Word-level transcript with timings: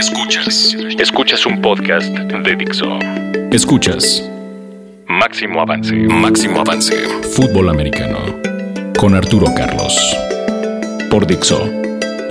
Escuchas. 0.00 0.74
Escuchas 0.98 1.44
un 1.44 1.60
podcast 1.60 2.08
de 2.08 2.56
Dixo. 2.56 2.98
Escuchas. 3.52 4.26
Máximo 5.06 5.60
avance. 5.60 5.94
Máximo 5.94 6.60
avance. 6.60 6.96
Fútbol 7.34 7.68
americano. 7.68 8.18
Con 8.98 9.14
Arturo 9.14 9.52
Carlos. 9.54 9.94
Por 11.10 11.26
Dixo. 11.26 11.70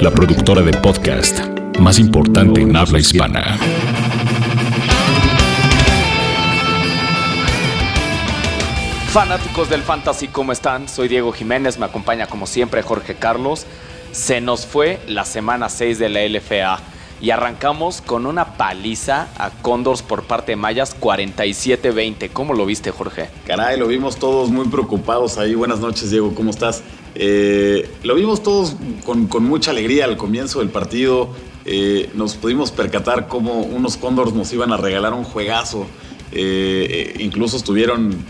La 0.02 0.10
productora 0.10 0.64
de 0.64 0.72
podcast 0.80 1.42
más 1.78 2.00
importante 2.00 2.60
en 2.60 2.76
habla 2.76 2.98
hispana. 2.98 3.56
Fanáticos 9.14 9.70
del 9.70 9.84
Fantasy, 9.84 10.30
¿cómo 10.30 10.54
están? 10.54 10.90
Soy 10.90 11.08
Diego 11.08 11.32
Jiménez, 11.32 11.78
me 11.78 11.86
acompaña 11.86 12.26
como 12.26 12.48
siempre 12.48 12.82
Jorge 12.82 13.14
Carlos. 13.14 13.68
Se 14.12 14.42
nos 14.42 14.66
fue 14.66 15.00
la 15.08 15.24
semana 15.24 15.70
6 15.70 16.00
de 16.00 16.10
la 16.10 16.26
LFA 16.28 16.98
y 17.22 17.32
arrancamos 17.32 18.02
con 18.02 18.26
una 18.26 18.58
paliza 18.58 19.28
a 19.38 19.50
Condors 19.62 20.02
por 20.02 20.24
parte 20.24 20.54
de 20.54 20.56
Mayas 20.56 20.96
47-20. 21.00 22.30
¿Cómo 22.32 22.54
lo 22.54 22.66
viste, 22.66 22.92
Jorge? 22.92 23.30
Caray, 23.46 23.78
lo 23.78 23.88
vimos 23.88 24.18
todos 24.18 24.50
muy 24.50 24.68
preocupados 24.68 25.38
ahí. 25.38 25.56
Buenas 25.56 25.80
noches, 25.80 26.12
Diego, 26.12 26.34
¿cómo 26.34 26.52
estás? 26.52 26.84
Eh, 27.16 27.90
lo 28.04 28.16
vimos 28.16 28.42
todos 28.44 28.76
con, 29.06 29.28
con, 29.28 29.44
mucha 29.44 29.72
alegría 29.72 30.06
al 30.06 30.18
comienzo 30.18 30.60
del 30.60 30.70
partido. 30.70 31.30
Eh, 31.66 32.10
nos 32.14 32.36
pudimos 32.36 32.72
percatar 32.72 33.28
cómo 33.28 33.62
unos 33.62 33.98
Condors 33.98 34.34
nos 34.34 34.52
iban 34.54 34.72
a 34.72 34.78
regalar 34.78 35.14
un 35.14 35.24
juegazo. 35.24 35.88
Eh, 36.32 37.16
incluso 37.20 37.58
estuvieron 37.58 38.24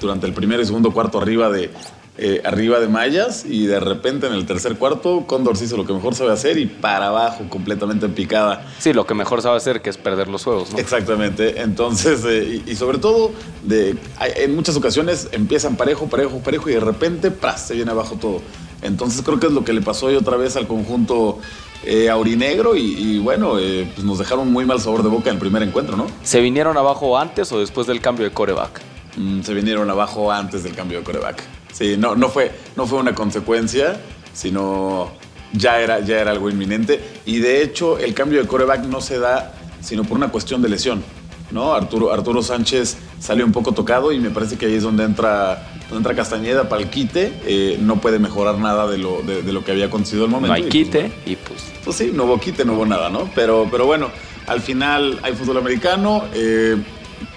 durante 0.00 0.26
el 0.26 0.32
primer 0.32 0.60
y 0.60 0.66
segundo 0.66 0.90
cuarto 0.90 1.18
arriba 1.18 1.48
de, 1.48 1.70
eh, 2.18 2.40
arriba 2.44 2.80
de 2.80 2.88
mallas 2.88 3.44
y 3.44 3.66
de 3.66 3.78
repente 3.78 4.26
en 4.26 4.32
el 4.32 4.46
tercer 4.46 4.76
cuarto 4.76 5.24
Condors 5.26 5.60
hizo 5.60 5.76
lo 5.76 5.84
que 5.84 5.92
mejor 5.92 6.14
sabe 6.14 6.32
hacer 6.32 6.58
y 6.58 6.66
para 6.66 7.08
abajo 7.08 7.44
completamente 7.48 8.06
en 8.06 8.14
picada. 8.14 8.66
Sí, 8.78 8.92
lo 8.92 9.06
que 9.06 9.14
mejor 9.14 9.42
sabe 9.42 9.58
hacer 9.58 9.82
que 9.82 9.90
es 9.90 9.98
perder 9.98 10.28
los 10.28 10.44
juegos, 10.44 10.72
¿no? 10.72 10.78
Exactamente. 10.78 11.60
Entonces, 11.60 12.24
eh, 12.24 12.62
y, 12.66 12.70
y, 12.70 12.76
sobre 12.76 12.98
todo, 12.98 13.32
de, 13.64 13.96
en 14.36 14.56
muchas 14.56 14.76
ocasiones 14.76 15.28
empiezan 15.32 15.76
parejo, 15.76 16.06
parejo, 16.06 16.38
parejo 16.38 16.70
y 16.70 16.74
de 16.74 16.80
repente 16.80 17.30
¡pras! 17.30 17.66
se 17.66 17.74
viene 17.74 17.90
abajo 17.90 18.16
todo. 18.20 18.40
Entonces 18.82 19.22
creo 19.22 19.40
que 19.40 19.46
es 19.46 19.52
lo 19.52 19.64
que 19.64 19.72
le 19.72 19.82
pasó 19.82 20.06
hoy 20.06 20.16
otra 20.16 20.36
vez 20.36 20.56
al 20.56 20.66
conjunto 20.66 21.38
eh, 21.84 22.08
aurinegro 22.08 22.76
y, 22.76 22.80
y 22.80 23.18
bueno, 23.18 23.58
eh, 23.58 23.90
pues 23.94 24.04
nos 24.06 24.18
dejaron 24.18 24.50
muy 24.50 24.64
mal 24.64 24.80
sabor 24.80 25.02
de 25.02 25.08
boca 25.08 25.30
en 25.30 25.36
el 25.36 25.40
primer 25.40 25.62
encuentro, 25.62 25.96
¿no? 25.96 26.06
¿Se 26.22 26.40
vinieron 26.40 26.76
abajo 26.76 27.18
antes 27.18 27.50
o 27.52 27.60
después 27.60 27.86
del 27.86 28.00
cambio 28.00 28.24
de 28.24 28.32
coreback? 28.32 28.80
Mm, 29.16 29.42
se 29.42 29.54
vinieron 29.54 29.90
abajo 29.90 30.30
antes 30.32 30.62
del 30.62 30.74
cambio 30.74 30.98
de 30.98 31.04
coreback. 31.04 31.42
Sí, 31.76 31.96
no, 31.98 32.14
no, 32.14 32.30
fue, 32.30 32.52
no 32.74 32.86
fue 32.86 32.98
una 32.98 33.14
consecuencia, 33.14 34.00
sino 34.32 35.10
ya 35.52 35.80
era, 35.80 36.00
ya 36.00 36.20
era 36.20 36.30
algo 36.30 36.48
inminente. 36.48 37.00
Y 37.26 37.40
de 37.40 37.62
hecho, 37.62 37.98
el 37.98 38.14
cambio 38.14 38.40
de 38.40 38.48
coreback 38.48 38.84
no 38.84 39.02
se 39.02 39.18
da 39.18 39.52
sino 39.82 40.04
por 40.04 40.16
una 40.16 40.28
cuestión 40.28 40.62
de 40.62 40.70
lesión. 40.70 41.02
¿no? 41.50 41.74
Arturo, 41.74 42.12
Arturo 42.12 42.42
Sánchez 42.42 42.96
salió 43.20 43.44
un 43.44 43.52
poco 43.52 43.72
tocado 43.72 44.10
y 44.10 44.18
me 44.18 44.30
parece 44.30 44.56
que 44.56 44.66
ahí 44.66 44.74
es 44.74 44.82
donde 44.82 45.04
entra, 45.04 45.68
donde 45.90 45.96
entra 45.98 46.14
Castañeda 46.14 46.68
para 46.68 46.82
el 46.82 46.88
quite. 46.88 47.32
Eh, 47.44 47.78
no 47.80 48.00
puede 48.00 48.18
mejorar 48.18 48.58
nada 48.58 48.88
de 48.88 48.96
lo, 48.96 49.20
de, 49.22 49.42
de, 49.42 49.52
lo 49.52 49.62
que 49.62 49.72
había 49.72 49.86
acontecido 49.86 50.24
al 50.24 50.30
momento. 50.30 50.56
No 50.56 50.64
hay 50.64 50.68
quite 50.70 51.12
y 51.26 51.36
pues... 51.36 51.62
Pues 51.84 51.96
sí, 51.96 52.10
no 52.12 52.24
hubo 52.24 52.40
quite, 52.40 52.64
no 52.64 52.72
hubo 52.72 52.86
nada, 52.86 53.10
¿no? 53.10 53.30
Pero, 53.34 53.68
pero 53.70 53.84
bueno, 53.84 54.10
al 54.46 54.60
final 54.60 55.20
hay 55.22 55.34
fútbol 55.34 55.58
americano 55.58 56.24
eh, 56.32 56.76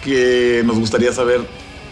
que 0.04 0.64
nos 0.66 0.80
gustaría 0.80 1.12
saber 1.12 1.42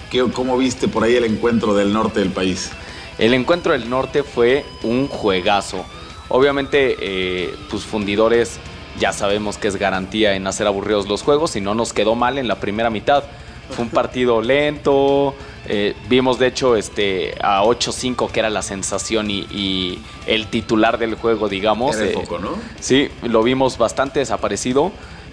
qué, 0.10 0.24
cómo 0.32 0.58
viste 0.58 0.88
por 0.88 1.04
ahí 1.04 1.16
el 1.16 1.26
encuentro 1.26 1.74
del 1.74 1.94
norte 1.94 2.20
del 2.20 2.32
país. 2.32 2.72
El 3.18 3.34
encuentro 3.34 3.74
del 3.74 3.90
norte 3.90 4.24
fue 4.24 4.66
un 4.84 5.08
juegazo. 5.08 5.86
Obviamente, 6.30 6.98
eh, 7.00 7.56
pues 7.70 7.84
fundidores 7.84 8.60
ya 9.00 9.14
sabemos 9.14 9.58
que 9.58 9.68
es 9.68 9.76
garantía 9.76 10.36
en 10.36 10.48
hacer 10.48 10.68
aburridos 10.68 11.08
los 11.08 11.24
juegos 11.24 11.56
y 11.56 11.62
no 11.62 11.76
nos 11.76 11.94
quedó 11.94 12.16
mal 12.16 12.38
en 12.38 12.48
la 12.48 12.60
primera 12.60 12.90
mitad. 12.90 13.24
Fue 13.72 13.86
un 13.86 13.92
partido 13.92 14.42
lento. 14.42 15.36
Eh, 15.70 15.96
vimos 16.08 16.40
de 16.40 16.48
hecho 16.48 16.76
este, 16.76 17.36
a 17.42 17.64
8-5 17.64 18.32
que 18.32 18.40
era 18.40 18.50
la 18.50 18.62
sensación 18.62 19.30
y, 19.30 19.40
y, 19.52 20.02
el 20.26 20.48
titular 20.48 20.98
del 20.98 21.16
juego, 21.16 21.50
digamos. 21.50 21.96
Era 21.96 22.08
el 22.08 22.14
foco, 22.14 22.40
¿no? 22.40 22.52
Sí, 22.80 23.10
lo 23.24 23.44
vimos 23.44 23.78
bastante 23.78 24.20
desaparecido. 24.20 24.92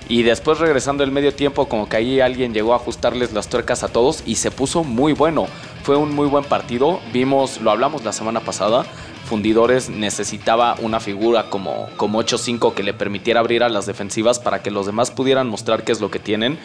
Y 0.09 0.23
después 0.23 0.59
regresando 0.59 1.03
el 1.03 1.11
medio 1.11 1.35
tiempo, 1.35 1.67
como 1.67 1.89
que 1.89 1.97
ahí 1.97 2.21
alguien 2.21 2.53
llegó 2.53 2.73
a 2.75 2.77
ajustarles 2.77 3.33
las 3.33 3.49
tuercas 3.49 3.83
a 3.83 3.89
todos 3.89 4.23
y 4.27 4.37
se 4.37 4.51
puso 4.51 4.85
muy 4.85 5.13
bueno. 5.13 5.47
Fue 5.83 5.97
un 5.97 6.15
muy 6.15 6.27
buen 6.27 6.45
partido. 6.45 7.01
Vimos, 7.13 7.61
lo 7.61 7.71
hablamos 7.71 8.05
la 8.05 8.13
semana 8.13 8.41
pasada, 8.41 8.85
Fundidores 9.25 9.89
necesitaba 9.89 10.77
una 10.83 11.01
figura 11.01 11.49
como, 11.49 11.89
como 11.97 12.23
8-5 12.23 12.75
que 12.75 12.83
le 12.83 12.93
permitiera 12.93 13.41
abrir 13.41 13.63
a 13.63 13.71
las 13.71 13.87
defensivas 13.87 14.39
para 14.39 14.63
que 14.63 14.71
los 14.71 14.85
demás 14.85 15.11
pudieran 15.11 15.49
mostrar 15.49 15.83
qué 15.83 15.93
es 15.93 16.01
lo 16.03 16.11
que 16.11 16.19
tienen. 16.19 16.59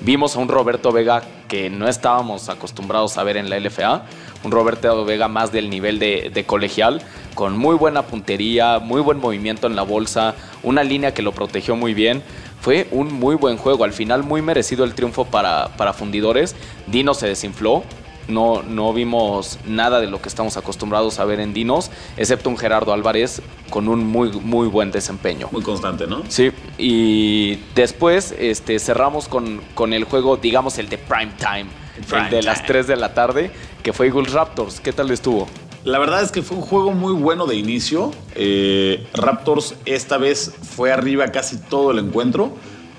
Vimos 0.00 0.34
a 0.34 0.38
un 0.38 0.48
Roberto 0.48 0.92
Vega 0.92 1.22
que 1.46 1.68
no 1.68 1.88
estábamos 1.88 2.48
acostumbrados 2.48 3.18
a 3.18 3.22
ver 3.22 3.36
en 3.36 3.50
la 3.50 3.60
LFA, 3.60 4.06
un 4.44 4.50
Roberto 4.50 5.04
Vega 5.04 5.28
más 5.28 5.52
del 5.52 5.68
nivel 5.68 5.98
de, 5.98 6.30
de, 6.32 6.44
colegial, 6.44 7.02
con 7.34 7.56
muy 7.56 7.76
buena 7.76 8.02
puntería, 8.02 8.78
muy 8.78 9.02
buen 9.02 9.18
movimiento 9.18 9.66
en 9.66 9.76
la 9.76 9.82
bolsa, 9.82 10.34
una 10.62 10.84
línea 10.84 11.12
que 11.12 11.22
lo 11.22 11.32
protegió 11.32 11.76
muy 11.76 11.92
bien. 11.92 12.22
Fue 12.66 12.88
un 12.90 13.12
muy 13.12 13.36
buen 13.36 13.58
juego, 13.58 13.84
al 13.84 13.92
final 13.92 14.24
muy 14.24 14.42
merecido 14.42 14.84
el 14.84 14.94
triunfo 14.94 15.24
para, 15.24 15.68
para 15.76 15.92
Fundidores. 15.92 16.56
Dino 16.88 17.14
se 17.14 17.28
desinfló, 17.28 17.84
no, 18.26 18.64
no, 18.64 18.92
vimos 18.92 19.60
nada 19.66 20.00
de 20.00 20.08
lo 20.08 20.20
que 20.20 20.28
estamos 20.28 20.56
acostumbrados 20.56 21.20
a 21.20 21.24
ver 21.24 21.38
en 21.38 21.54
Dinos, 21.54 21.92
excepto 22.16 22.50
un 22.50 22.58
Gerardo 22.58 22.92
Álvarez 22.92 23.40
con 23.70 23.86
un 23.86 24.04
muy, 24.04 24.32
muy 24.32 24.66
buen 24.66 24.90
desempeño. 24.90 25.48
Muy 25.52 25.62
constante, 25.62 26.08
¿no? 26.08 26.24
Sí, 26.26 26.50
y 26.76 27.60
después 27.76 28.34
este, 28.36 28.80
cerramos 28.80 29.28
con, 29.28 29.60
con 29.76 29.92
el 29.92 30.02
juego, 30.02 30.36
digamos, 30.36 30.78
el 30.78 30.88
de 30.88 30.98
prime 30.98 31.34
time, 31.38 31.70
el, 31.96 32.04
prime 32.04 32.24
el 32.24 32.30
de 32.30 32.40
time. 32.40 32.42
las 32.42 32.66
3 32.66 32.88
de 32.88 32.96
la 32.96 33.14
tarde, 33.14 33.52
que 33.84 33.92
fue 33.92 34.08
Eagles 34.08 34.32
Raptors. 34.32 34.80
¿Qué 34.80 34.92
tal 34.92 35.08
estuvo? 35.12 35.46
La 35.86 36.00
verdad 36.00 36.20
es 36.20 36.32
que 36.32 36.42
fue 36.42 36.56
un 36.56 36.64
juego 36.64 36.90
muy 36.90 37.12
bueno 37.12 37.46
de 37.46 37.54
inicio. 37.54 38.10
Eh, 38.34 39.06
Raptors 39.14 39.76
esta 39.84 40.18
vez 40.18 40.52
fue 40.60 40.90
arriba 40.90 41.28
casi 41.28 41.58
todo 41.58 41.92
el 41.92 42.00
encuentro 42.00 42.56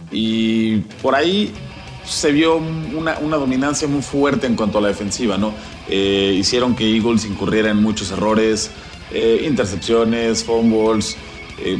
y 0.09 0.77
por 1.01 1.13
ahí 1.13 1.51
se 2.05 2.31
vio 2.31 2.55
una, 2.55 3.15
dominancia 3.15 3.89
muy 3.89 4.01
fuerte 4.01 4.47
en 4.47 4.55
cuanto 4.55 4.77
a 4.77 4.81
la 4.81 4.87
defensiva, 4.87 5.37
¿no? 5.37 5.53
Eh, 5.89 6.33
hicieron 6.39 6.77
que 6.77 6.89
Eagles 6.89 7.25
incurriera 7.25 7.69
en 7.71 7.83
muchos 7.83 8.09
errores, 8.11 8.71
eh, 9.11 9.43
intercepciones, 9.45 10.45
fumbles. 10.45 11.17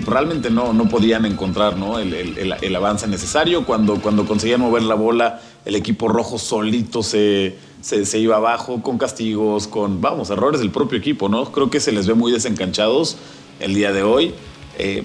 Realmente 0.06 0.50
no, 0.50 0.74
no 0.74 0.90
podían 0.90 1.24
encontrar 1.26 1.78
¿no? 1.78 2.00
el, 2.00 2.14
el, 2.14 2.54
el, 2.60 2.76
avance 2.76 3.08
necesario. 3.08 3.64
Cuando, 3.64 4.02
cuando 4.02 4.26
conseguían 4.26 4.60
mover 4.60 4.82
la 4.82 4.96
bola, 4.96 5.40
el 5.64 5.76
equipo 5.76 6.10
rojo 6.10 6.40
solito 6.40 7.04
se, 7.04 7.56
se, 7.82 8.06
se, 8.06 8.20
iba 8.20 8.38
abajo 8.38 8.82
con 8.82 8.98
castigos, 8.98 9.68
con, 9.68 10.02
vamos, 10.02 10.30
errores 10.30 10.60
del 10.60 10.72
propio 10.72 10.98
equipo, 10.98 11.30
¿no? 11.30 11.52
Creo 11.52 11.70
que 11.70 11.80
se 11.80 11.92
les 11.92 12.08
ve 12.08 12.14
muy 12.14 12.32
desencanchados 12.32 13.18
el 13.60 13.74
día 13.74 13.92
de 13.92 14.04
hoy. 14.04 14.34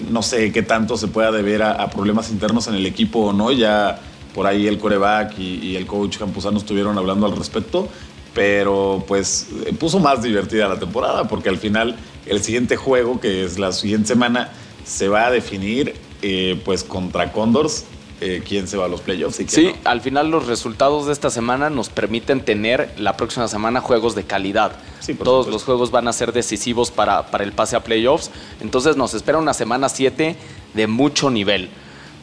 no 0.09 0.21
sé 0.21 0.51
qué 0.51 0.61
tanto 0.61 0.97
se 0.97 1.07
pueda 1.07 1.31
deber 1.31 1.63
a, 1.63 1.89
problemas 1.89 2.29
internos 2.29 2.67
en 2.67 2.75
el 2.75 2.85
equipo 2.85 3.19
o 3.19 3.33
no, 3.33 3.51
ya 3.51 3.99
por 4.33 4.47
ahí 4.47 4.67
el 4.67 4.79
coreback 4.79 5.37
y, 5.39 5.75
el 5.75 5.85
coach 5.85 6.17
Campuzano 6.17 6.57
estuvieron 6.57 6.97
hablando 6.97 7.25
al 7.25 7.35
respecto, 7.35 7.87
pero 8.33 9.03
pues 9.07 9.47
puso 9.79 9.99
más 9.99 10.23
divertida 10.23 10.67
la 10.67 10.79
temporada 10.79 11.27
porque 11.27 11.49
al 11.49 11.57
final 11.57 11.95
el 12.25 12.41
siguiente 12.41 12.75
juego, 12.75 13.19
que 13.19 13.43
es 13.43 13.59
la 13.59 13.71
siguiente 13.71 14.07
semana, 14.07 14.51
se 14.85 15.07
va 15.07 15.27
a 15.27 15.31
definir 15.31 15.95
eh, 16.21 16.59
pues 16.63 16.83
contra 16.83 17.31
Condors. 17.31 17.85
Eh, 18.25 18.41
quién 18.47 18.67
se 18.67 18.77
va 18.77 18.85
a 18.85 18.87
los 18.87 19.01
playoffs 19.01 19.39
y 19.41 19.47
sí, 19.49 19.73
no. 19.83 19.89
al 19.89 19.99
final 19.99 20.31
los 20.31 20.47
resultados 20.47 21.07
de 21.07 21.11
esta 21.13 21.29
semana 21.29 21.69
nos 21.69 21.89
permiten 21.89 22.39
tener 22.45 22.93
la 22.97 23.17
próxima 23.17 23.47
semana 23.49 23.81
juegos 23.81 24.15
de 24.15 24.23
calidad. 24.23 24.71
Sí, 25.01 25.13
Todos 25.13 25.45
supuesto. 25.45 25.51
los 25.51 25.63
juegos 25.63 25.91
van 25.91 26.07
a 26.07 26.13
ser 26.13 26.31
decisivos 26.31 26.89
para, 26.89 27.27
para 27.31 27.43
el 27.43 27.51
pase 27.51 27.75
a 27.75 27.83
playoffs. 27.83 28.31
Entonces 28.61 28.95
nos 28.95 29.13
espera 29.13 29.37
una 29.39 29.53
semana 29.53 29.89
7 29.89 30.37
de 30.73 30.87
mucho 30.87 31.29
nivel. 31.29 31.69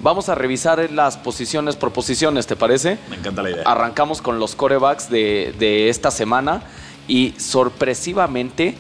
Vamos 0.03 0.31
a 0.31 0.35
revisar 0.35 0.91
las 0.91 1.19
posiciones 1.19 1.77
por 1.77 1.93
posiciones, 1.93 2.47
¿te 2.47 2.57
parece? 2.57 2.97
Me 3.11 3.17
encanta 3.17 3.43
la 3.43 3.51
idea. 3.51 3.63
Arrancamos 3.67 4.23
con 4.23 4.39
los 4.39 4.55
corebacks 4.55 5.11
de, 5.11 5.55
de 5.59 5.91
esta 5.91 6.11
semana 6.11 6.63
y 7.09 7.35
sorpresivamente 7.37 8.75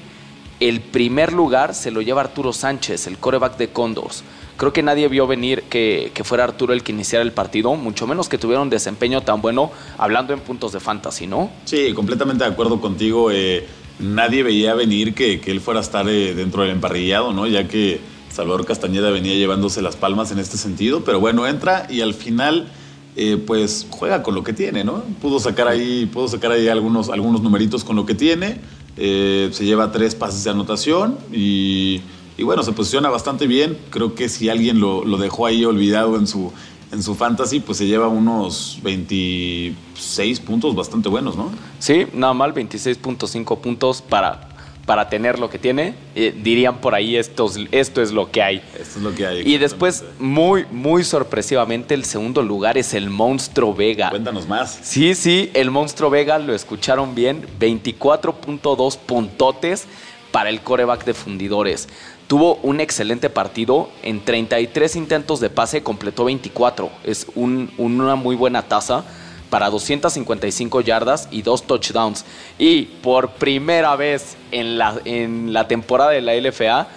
el 0.60 0.80
primer 0.80 1.32
lugar 1.32 1.74
se 1.74 1.90
lo 1.90 2.00
lleva 2.02 2.20
Arturo 2.22 2.52
Sánchez, 2.52 3.06
el 3.06 3.18
coreback 3.18 3.56
de 3.56 3.68
Condors. 3.68 4.22
Creo 4.60 4.74
que 4.74 4.82
nadie 4.82 5.08
vio 5.08 5.26
venir 5.26 5.62
que, 5.70 6.12
que, 6.12 6.22
fuera 6.22 6.44
Arturo 6.44 6.74
el 6.74 6.82
que 6.82 6.92
iniciara 6.92 7.24
el 7.24 7.32
partido, 7.32 7.74
mucho 7.76 8.06
menos 8.06 8.28
que 8.28 8.36
tuviera 8.36 8.60
un 8.60 8.68
desempeño 8.68 9.22
tan 9.22 9.40
bueno 9.40 9.72
hablando 9.96 10.34
en 10.34 10.40
puntos 10.40 10.72
de 10.72 10.80
fantasy, 10.80 11.26
¿no? 11.26 11.50
Sí, 11.64 11.94
completamente 11.94 12.44
de 12.44 12.50
acuerdo 12.50 12.78
contigo. 12.78 13.30
Eh, 13.30 13.66
nadie 14.00 14.42
veía 14.42 14.74
venir 14.74 15.14
que, 15.14 15.40
que, 15.40 15.50
él 15.50 15.62
fuera 15.62 15.80
a 15.80 15.82
estar 15.82 16.06
eh, 16.10 16.34
dentro 16.34 16.60
del 16.60 16.72
emparrillado, 16.72 17.32
¿no? 17.32 17.46
Ya 17.46 17.68
que 17.68 18.00
Salvador 18.30 18.66
Castañeda 18.66 19.08
venía 19.08 19.34
llevándose 19.34 19.80
las 19.80 19.96
palmas 19.96 20.30
en 20.30 20.38
este 20.38 20.58
sentido, 20.58 21.04
pero 21.06 21.20
bueno, 21.20 21.46
entra 21.46 21.86
y 21.88 22.02
al 22.02 22.12
final 22.12 22.70
eh, 23.16 23.42
pues 23.46 23.86
juega 23.88 24.22
con 24.22 24.34
lo 24.34 24.44
que 24.44 24.52
tiene, 24.52 24.84
¿no? 24.84 25.04
Pudo 25.22 25.40
sacar 25.40 25.68
ahí, 25.68 26.04
pudo 26.04 26.28
sacar 26.28 26.52
ahí 26.52 26.68
algunos, 26.68 27.08
algunos 27.08 27.40
numeritos 27.40 27.82
con 27.82 27.96
lo 27.96 28.04
que 28.04 28.14
tiene, 28.14 28.60
se 28.94 29.64
lleva 29.64 29.90
tres 29.90 30.14
pases 30.14 30.44
de 30.44 30.50
anotación 30.50 31.16
y, 31.32 32.02
Y 32.40 32.42
bueno, 32.42 32.62
se 32.62 32.72
posiciona 32.72 33.10
bastante 33.10 33.46
bien. 33.46 33.76
Creo 33.90 34.14
que 34.14 34.30
si 34.30 34.48
alguien 34.48 34.80
lo, 34.80 35.04
lo 35.04 35.18
dejó 35.18 35.44
ahí 35.44 35.62
olvidado 35.66 36.16
en 36.16 36.26
su, 36.26 36.50
en 36.90 37.02
su 37.02 37.14
fantasy, 37.14 37.60
pues 37.60 37.76
se 37.76 37.86
lleva 37.86 38.08
unos 38.08 38.78
26 38.82 40.40
puntos 40.40 40.74
bastante 40.74 41.10
buenos, 41.10 41.36
¿no? 41.36 41.50
Sí, 41.80 42.06
nada 42.14 42.32
mal, 42.32 42.54
26.5 42.54 43.58
puntos 43.58 44.00
para, 44.00 44.48
para 44.86 45.10
tener 45.10 45.38
lo 45.38 45.50
que 45.50 45.58
tiene. 45.58 45.94
Eh, 46.14 46.34
dirían 46.42 46.78
por 46.78 46.94
ahí, 46.94 47.14
esto 47.14 47.44
es, 47.44 47.58
esto 47.72 48.00
es 48.00 48.10
lo 48.10 48.30
que 48.30 48.42
hay. 48.42 48.62
Esto 48.72 49.00
es 49.00 49.02
lo 49.02 49.14
que 49.14 49.26
hay. 49.26 49.42
Y 49.46 49.58
después, 49.58 50.02
muy, 50.18 50.64
muy 50.72 51.04
sorpresivamente, 51.04 51.92
el 51.92 52.06
segundo 52.06 52.40
lugar 52.40 52.78
es 52.78 52.94
el 52.94 53.10
Monstruo 53.10 53.74
Vega. 53.74 54.08
Cuéntanos 54.08 54.48
más. 54.48 54.80
Sí, 54.82 55.14
sí, 55.14 55.50
el 55.52 55.70
Monstruo 55.70 56.08
Vega, 56.08 56.38
lo 56.38 56.54
escucharon 56.54 57.14
bien, 57.14 57.44
24.2 57.60 58.96
puntotes 58.96 59.86
para 60.32 60.50
el 60.50 60.60
coreback 60.60 61.04
de 61.04 61.14
fundidores. 61.14 61.88
Tuvo 62.26 62.56
un 62.56 62.80
excelente 62.80 63.30
partido. 63.30 63.90
En 64.02 64.24
33 64.24 64.96
intentos 64.96 65.40
de 65.40 65.50
pase 65.50 65.82
completó 65.82 66.24
24. 66.24 66.90
Es 67.04 67.26
una 67.34 68.14
muy 68.14 68.36
buena 68.36 68.62
tasa 68.62 69.04
para 69.50 69.68
255 69.68 70.80
yardas 70.80 71.28
y 71.30 71.42
dos 71.42 71.64
touchdowns. 71.64 72.24
Y 72.58 72.82
por 73.02 73.32
primera 73.32 73.96
vez 73.96 74.36
en 74.52 74.78
la, 74.78 75.00
en 75.04 75.52
la 75.52 75.66
temporada 75.66 76.12
de 76.12 76.20
la 76.22 76.34
LFA 76.34 76.88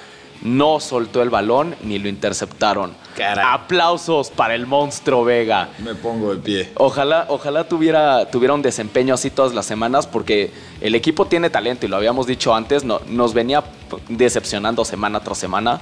no 0.44 0.80
soltó 0.80 1.22
el 1.22 1.30
balón 1.30 1.76
ni 1.84 1.98
lo 1.98 2.10
interceptaron. 2.10 2.94
Aplausos 3.22 4.30
para 4.30 4.56
el 4.56 4.66
monstruo 4.66 5.24
Vega. 5.24 5.70
Me 5.80 5.96
pongo 5.96 6.34
de 6.34 6.42
pie. 6.42 6.72
Ojalá, 6.76 7.26
ojalá 7.30 7.68
tuviera, 7.68 8.30
tuviera 8.30 8.54
un 8.54 8.62
desempeño 8.62 9.14
así 9.14 9.30
todas 9.30 9.54
las 9.54 9.66
semanas, 9.66 10.08
porque 10.08 10.52
el 10.82 10.96
equipo 10.96 11.26
tiene 11.26 11.50
talento 11.50 11.86
y 11.86 11.90
lo 11.90 11.96
habíamos 11.96 12.28
dicho 12.28 12.54
antes, 12.56 12.84
no, 12.84 13.02
nos 13.08 13.34
venía 13.34 13.64
decepcionando 14.10 14.86
semana 14.86 15.20
tras 15.20 15.38
semana. 15.38 15.82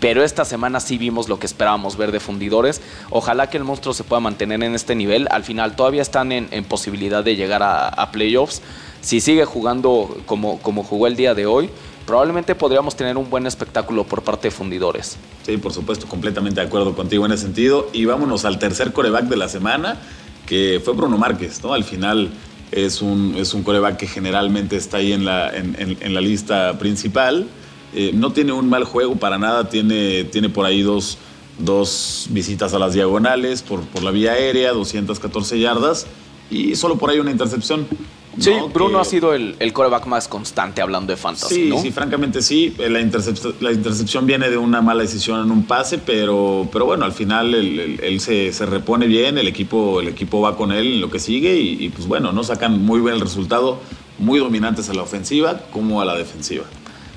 Pero 0.00 0.22
esta 0.22 0.44
semana 0.44 0.78
sí 0.78 0.96
vimos 0.96 1.28
lo 1.28 1.40
que 1.40 1.46
esperábamos 1.46 1.96
ver 1.96 2.12
de 2.12 2.20
fundidores. 2.20 2.80
Ojalá 3.10 3.50
que 3.50 3.56
el 3.56 3.64
monstruo 3.64 3.94
se 3.94 4.04
pueda 4.04 4.20
mantener 4.20 4.62
en 4.62 4.74
este 4.74 4.94
nivel. 4.94 5.26
Al 5.30 5.42
final 5.42 5.74
todavía 5.74 6.02
están 6.02 6.30
en, 6.30 6.64
posibilidad 6.64 7.24
de 7.24 7.34
llegar 7.34 7.62
a, 7.64 8.10
playoffs. 8.12 8.62
Si 9.00 9.20
sigue 9.20 9.44
jugando 9.44 10.16
como, 10.26 10.60
como 10.60 10.84
jugó 10.84 11.08
el 11.08 11.16
día 11.16 11.34
de 11.34 11.46
hoy, 11.46 11.70
probablemente 12.08 12.54
podríamos 12.54 12.96
tener 12.96 13.18
un 13.18 13.28
buen 13.28 13.46
espectáculo 13.46 14.02
por 14.02 14.22
parte 14.22 14.48
de 14.48 14.50
fundidores. 14.50 15.18
Sí, 15.44 15.58
por 15.58 15.74
supuesto, 15.74 16.06
completamente 16.06 16.58
de 16.58 16.66
acuerdo 16.66 16.96
contigo 16.96 17.26
en 17.26 17.32
ese 17.32 17.42
sentido. 17.42 17.90
Y 17.92 18.06
vámonos 18.06 18.46
al 18.46 18.58
tercer 18.58 18.94
coreback 18.94 19.24
de 19.26 19.36
la 19.36 19.46
semana, 19.46 20.00
que 20.46 20.80
fue 20.82 20.94
Bruno 20.94 21.18
Márquez, 21.18 21.62
¿no? 21.62 21.74
Al 21.74 21.84
final 21.84 22.30
es 22.72 23.02
un, 23.02 23.34
es 23.36 23.52
un 23.52 23.62
coreback 23.62 23.98
que 23.98 24.06
generalmente 24.06 24.76
está 24.76 24.96
ahí 24.96 25.12
en 25.12 25.26
la, 25.26 25.54
en, 25.54 26.14
la 26.14 26.22
lista 26.22 26.78
principal. 26.78 27.46
Eh, 27.94 28.12
no 28.14 28.32
tiene 28.32 28.52
un 28.52 28.70
mal 28.70 28.84
juego 28.84 29.16
para 29.16 29.36
nada, 29.36 29.68
tiene, 29.68 30.24
tiene 30.24 30.48
por 30.48 30.64
ahí 30.64 30.80
dos, 30.80 31.18
dos 31.58 32.28
visitas 32.30 32.72
a 32.72 32.78
las 32.78 32.94
diagonales 32.94 33.60
por, 33.60 33.82
por 33.82 34.02
la 34.02 34.12
vía 34.12 34.32
aérea, 34.32 34.72
214 34.72 35.60
yardas 35.60 36.06
y 36.50 36.74
solo 36.74 36.96
por 36.96 37.10
ahí 37.10 37.18
una 37.18 37.32
intercepción. 37.32 37.86
Sí, 38.38 38.52
Bruno 38.72 38.98
ha 39.00 39.04
sido 39.04 39.34
el, 39.34 39.56
el, 39.58 39.72
coreback 39.72 40.06
más 40.06 40.28
constante 40.28 40.80
hablando 40.80 41.12
de 41.12 41.16
fantasy. 41.16 41.70
Sí, 41.70 41.72
sí, 41.82 41.90
francamente 41.90 42.42
sí. 42.42 42.74
La 42.78 43.00
intercepción, 43.00 43.54
la 43.60 43.72
intercepción 43.72 44.26
viene 44.26 44.48
de 44.50 44.56
una 44.56 44.80
mala 44.80 45.02
decisión 45.02 45.44
en 45.44 45.50
un 45.50 45.64
pase, 45.64 45.98
pero, 45.98 46.68
pero 46.72 46.84
bueno, 46.86 47.04
al 47.04 47.12
final 47.12 47.54
él, 47.54 48.20
se, 48.20 48.52
repone 48.66 49.06
bien, 49.06 49.38
el 49.38 49.48
equipo, 49.48 50.00
el 50.00 50.08
equipo 50.08 50.40
va 50.40 50.56
con 50.56 50.72
él 50.72 50.94
en 50.94 51.00
lo 51.00 51.10
que 51.10 51.18
sigue 51.18 51.56
y, 51.56 51.84
y 51.84 51.88
pues 51.90 52.06
bueno, 52.06 52.32
no 52.32 52.44
sacan 52.44 52.82
muy 52.84 53.00
bien 53.00 53.14
el 53.14 53.20
resultado, 53.20 53.80
muy 54.18 54.38
dominantes 54.38 54.88
a 54.88 54.94
la 54.94 55.02
ofensiva 55.02 55.60
como 55.72 56.00
a 56.00 56.04
la 56.04 56.14
defensiva. 56.16 56.64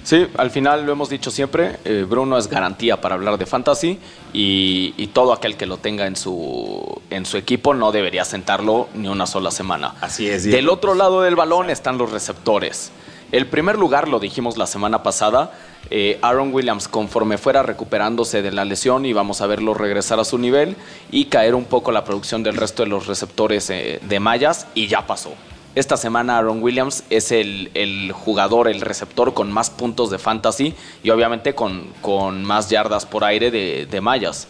Sí, 0.04 0.28
al 0.38 0.50
final 0.50 0.86
lo 0.86 0.92
hemos 0.92 1.10
dicho 1.10 1.30
siempre, 1.30 1.78
eh, 1.86 2.06
Bruno 2.10 2.38
es 2.38 2.48
garantía 2.48 3.00
para 3.00 3.16
hablar 3.16 3.38
de 3.38 3.46
fantasy 3.46 4.00
y, 4.34 5.08
todo 5.14 5.34
aquel 5.34 5.58
que 5.58 5.66
lo 5.66 5.78
tenga 5.78 6.08
en 6.08 6.16
su, 6.16 7.02
en 7.10 7.26
su 7.26 7.38
equipo 7.38 7.74
no 7.74 7.92
debería 7.92 8.24
sentarlo 8.24 8.88
ni 8.94 9.10
una 9.10 9.28
sola 9.28 9.52
semana. 9.52 9.96
Así 10.00 10.30
es. 10.30 10.46
Del 10.46 10.70
otro 10.70 10.96
lado 10.96 11.22
del 11.22 11.36
balón 11.36 11.70
están 11.70 11.98
los 11.98 12.12
receptores. 12.12 12.92
El 13.32 13.46
primer 13.46 13.78
lugar, 13.78 14.08
lo 14.08 14.20
dijimos 14.20 14.58
la 14.58 14.68
semana 14.68 15.04
pasada, 15.04 15.52
eh, 15.90 16.20
Aaron 16.22 16.54
Williams, 16.54 16.88
conforme 16.88 17.38
fuera 17.38 17.64
recuperándose 17.64 18.42
de 18.42 18.52
la 18.52 18.66
lesión, 18.66 19.06
íbamos 19.06 19.42
a 19.42 19.48
verlo 19.48 19.74
regresar 19.74 20.20
a 20.20 20.26
su 20.26 20.38
nivel 20.38 20.76
y 21.12 21.26
caer 21.26 21.56
un 21.56 21.66
poco 21.66 21.92
la 21.92 22.04
producción 22.04 22.44
del 22.44 22.58
resto 22.58 22.84
de 22.84 22.90
los 22.90 23.08
receptores 23.08 23.70
eh, 23.70 24.00
de 24.02 24.20
mallas 24.20 24.68
y 24.76 24.88
ya 24.88 25.08
pasó. 25.08 25.34
Esta 25.74 25.96
semana 25.96 26.38
Aaron 26.38 26.62
Williams 26.62 27.06
es 27.10 27.32
el, 27.32 28.12
jugador, 28.12 28.68
el 28.68 28.82
receptor 28.82 29.34
con 29.34 29.50
más 29.52 29.70
puntos 29.70 30.10
de 30.12 30.20
fantasy 30.20 30.74
y 31.02 31.10
obviamente 31.12 31.56
con, 31.56 31.86
con 32.02 32.44
más 32.44 32.70
yardas 32.70 33.06
por 33.06 33.24
aire 33.24 33.52
de, 33.52 33.88
de, 33.90 34.02
mallas. 34.02 34.50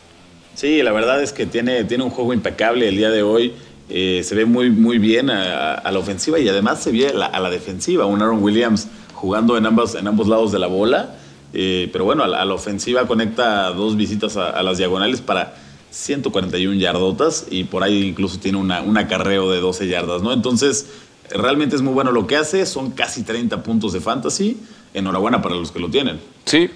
Sí, 0.56 0.82
la 0.82 0.92
verdad 0.92 1.22
es 1.22 1.32
que 1.32 1.46
tiene, 1.46 1.84
tiene 1.84 2.04
un 2.04 2.10
juego 2.10 2.34
impecable 2.34 2.88
el 2.88 2.98
día 2.98 3.12
de 3.12 3.22
hoy. 3.22 3.54
Eh, 3.88 4.22
se 4.24 4.34
ve 4.34 4.46
muy, 4.46 4.72
muy 4.72 4.98
bien 4.98 5.30
a, 5.30 5.92
la 5.92 6.00
ofensiva 6.00 6.40
y 6.40 6.50
además 6.50 6.82
se 6.82 6.92
ve 6.92 7.10
a 7.10 7.40
la, 7.40 7.50
defensiva. 7.52 8.08
Un 8.08 8.24
Aaron 8.24 8.42
Williams 8.42 8.88
jugando 9.14 9.58
en, 9.58 9.68
ambas, 9.68 9.94
en 9.94 10.08
ambos 10.08 10.28
lados 10.28 10.52
de 10.52 10.58
la 10.58 10.68
bola. 10.68 11.18
Eh, 11.54 11.88
pero 11.92 12.04
bueno, 12.04 12.24
a 12.24 12.28
la, 12.28 12.54
ofensiva 12.54 13.06
conecta 13.06 13.70
dos 13.72 13.96
visitas 13.96 14.38
a, 14.38 14.64
las 14.64 14.80
diagonales 14.80 15.22
para 15.22 15.54
141 15.92 16.80
yardotas 16.80 17.46
y 17.52 17.66
por 17.66 17.84
ahí 17.84 18.08
incluso 18.08 18.40
tiene 18.40 18.58
una, 18.58 18.82
un 18.82 18.98
acarreo 18.98 19.52
de 19.52 19.60
12 19.60 19.88
yardas, 19.88 20.24
¿no? 20.24 20.32
Entonces, 20.32 20.88
Realmente 21.34 21.76
es 21.76 21.82
muy 21.82 21.94
bueno 21.94 22.12
lo 22.12 22.28
que 22.28 22.36
hace, 22.36 22.66
son 22.66 22.92
casi 22.92 23.24
30 23.24 23.64
puntos 23.64 23.94
de 23.94 24.02
fantasy. 24.02 24.58
Enhorabuena 24.94 25.42
para 25.42 25.56
los 25.56 25.72
que 25.72 25.80
lo 25.80 25.90
tienen. 25.90 26.20
Sí, 26.46 26.70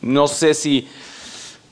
no 0.00 0.28
sé 0.28 0.54
si 0.54 0.86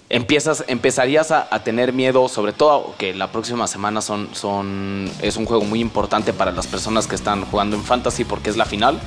empiezas, 0.08 0.64
empezarías 0.66 1.30
a, 1.30 1.48
tener 1.64 1.92
miedo, 1.92 2.28
sobre 2.28 2.52
todo 2.52 2.94
que 2.98 3.14
la 3.14 3.30
próxima 3.30 3.66
semana 3.66 4.00
son, 4.00 4.28
son, 4.32 5.10
es 5.22 5.36
un 5.36 5.46
juego 5.46 5.64
muy 5.64 5.80
importante 5.80 6.32
para 6.32 6.52
las 6.52 6.66
personas 6.66 7.06
que 7.06 7.14
están 7.14 7.44
jugando 7.44 7.76
en 7.76 7.82
fantasy 7.82 8.24
porque 8.24 8.50
es 8.50 8.56
la 8.56 8.64
final. 8.64 8.98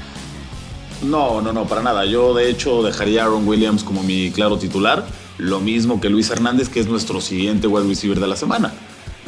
No, 1.02 1.42
no, 1.42 1.54
no, 1.54 1.66
para 1.66 1.81
nada. 1.81 2.06
Yo 2.06 2.34
de 2.34 2.50
hecho 2.50 2.84
dejaría 2.84 3.24
a 3.24 3.26
Aaron 3.26 3.48
Williams 3.48 3.84
como 3.84 4.04
mi 4.04 4.31
claro 4.31 4.58
titular, 4.58 5.06
lo 5.38 5.60
mismo 5.60 6.02
que 6.02 6.10
Luis 6.10 6.30
Hernández, 6.30 6.70
que 6.70 6.80
es 6.80 6.88
nuestro 6.88 7.22
siguiente 7.22 7.68
wide 7.68 7.88
receiver 7.88 8.20
de 8.20 8.28
la 8.28 8.36
semana. 8.36 8.74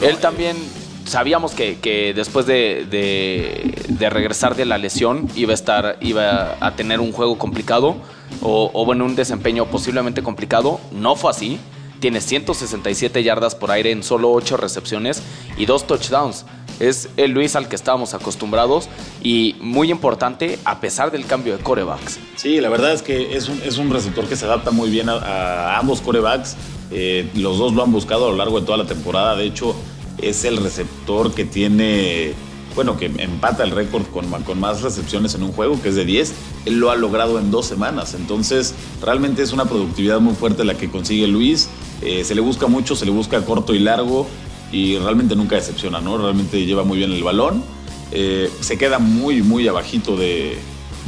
Él 0.02 0.18
también 0.18 0.58
sabíamos 1.06 1.54
que, 1.54 2.14
después 2.16 2.46
de, 2.46 3.76
regresar 4.00 4.56
de 4.56 4.66
la 4.66 4.78
lesión 4.78 5.28
iba 5.36 5.52
a 5.52 5.56
estar, 5.56 5.98
iba 6.02 6.58
a 6.60 6.76
tener 6.76 7.00
un 7.00 7.12
juego 7.12 7.38
complicado 7.38 7.96
o, 8.42 8.72
o, 8.74 8.86
bueno, 8.86 9.06
un 9.06 9.16
desempeño 9.16 9.66
posiblemente 9.66 10.24
complicado. 10.24 10.80
No 10.92 11.16
fue 11.16 11.32
así. 11.32 11.60
Tiene 12.00 12.20
167 12.20 13.22
yardas 13.22 13.54
por 13.54 13.70
aire 13.70 13.92
en 13.92 14.02
solo 14.02 14.32
8 14.32 14.58
recepciones 14.58 15.22
y 15.56 15.68
2 15.68 15.86
touchdowns. 15.86 16.46
Es 16.80 17.10
el 17.16 17.30
Luis 17.30 17.56
al 17.56 17.70
que 17.70 17.76
estábamos 17.76 18.16
acostumbrados 18.16 18.90
y 19.22 19.56
muy 19.60 19.92
importante 19.92 20.58
a 20.66 20.82
pesar 20.82 21.12
del 21.12 21.28
cambio 21.28 21.56
de 21.56 21.64
corebacks. 21.64 22.20
Sí, 22.36 22.60
la 22.60 22.70
verdad 22.70 22.94
es 22.94 23.04
que 23.04 23.38
es 23.38 23.48
un, 23.78 23.92
receptor 23.92 24.26
que 24.26 24.36
se 24.36 24.46
adapta 24.46 24.72
muy 24.72 24.90
bien 24.90 25.10
a, 25.10 25.78
ambos 25.78 26.02
corebacks. 26.02 26.58
Eh, 26.90 27.30
los 27.36 27.60
dos 27.60 27.74
lo 27.74 27.84
han 27.84 27.92
buscado 27.92 28.28
a 28.28 28.32
lo 28.32 28.38
largo 28.38 28.60
de 28.60 28.66
toda 28.66 28.80
la 28.80 28.86
temporada. 28.86 29.36
De 29.36 29.46
hecho, 29.46 29.76
es 30.22 30.46
el 30.46 30.58
receptor 30.58 31.34
que 31.34 31.46
tiene, 31.46 32.34
bueno, 32.76 32.98
que 32.98 33.06
empata 33.06 33.64
el 33.64 33.72
récord 33.72 34.04
con, 34.08 34.30
con 34.44 34.60
más 34.60 34.82
recepciones 34.82 35.36
en 35.36 35.44
un 35.44 35.52
juego, 35.52 35.82
que 35.82 35.90
es 35.90 35.96
de 35.96 36.06
10. 36.06 36.34
Él 36.66 36.80
lo 36.80 36.92
ha 36.92 36.96
logrado 36.96 37.40
en 37.40 37.52
dos 37.52 37.66
semanas. 37.66 38.14
Entonces, 38.14 38.74
realmente 39.02 39.42
es 39.42 39.52
una 39.54 39.66
productividad 39.66 40.20
muy 40.20 40.36
fuerte 40.36 40.64
la 40.64 40.76
que 40.76 40.90
consigue 40.90 41.28
Luis. 41.28 41.70
Eh, 42.02 42.24
se 42.24 42.36
le 42.36 42.42
busca 42.42 42.68
mucho, 42.68 42.96
se 42.96 43.06
le 43.06 43.12
busca 43.12 43.44
corto 43.46 43.74
y 43.74 43.80
largo 43.80 44.28
y 44.72 44.98
realmente 44.98 45.36
nunca 45.36 45.56
decepciona, 45.56 46.00
¿no? 46.00 46.18
Realmente 46.18 46.66
lleva 46.66 46.84
muy 46.84 46.98
bien 46.98 47.12
el 47.12 47.24
balón. 47.24 47.64
Eh, 48.12 48.50
se 48.60 48.78
queda 48.78 49.00
muy, 49.00 49.42
muy 49.42 49.68
abajito 49.68 50.18
de, 50.18 50.58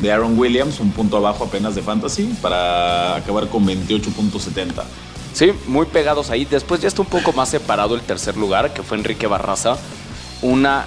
de 0.01 0.12
Aaron 0.12 0.38
Williams, 0.38 0.79
un 0.79 0.91
punto 0.91 1.17
abajo 1.17 1.46
apenas 1.46 1.75
de 1.75 1.82
fantasy, 1.82 2.34
para 2.41 3.15
acabar 3.15 3.50
con 3.50 3.65
28.70. 3.65 4.84
Sí, 5.34 5.52
muy 5.68 5.88
pegados 5.88 6.30
ahí. 6.30 6.46
Después 6.46 6.82
ya 6.82 6.88
está 6.88 7.02
un 7.02 7.08
poco 7.08 7.34
más 7.34 7.50
separado 7.50 7.96
el 7.96 8.02
tercer 8.02 8.38
lugar, 8.38 8.74
que 8.74 8.84
fue 8.84 8.98
Enrique 8.98 9.25
Barraza. 9.25 9.78
Una, 10.42 10.86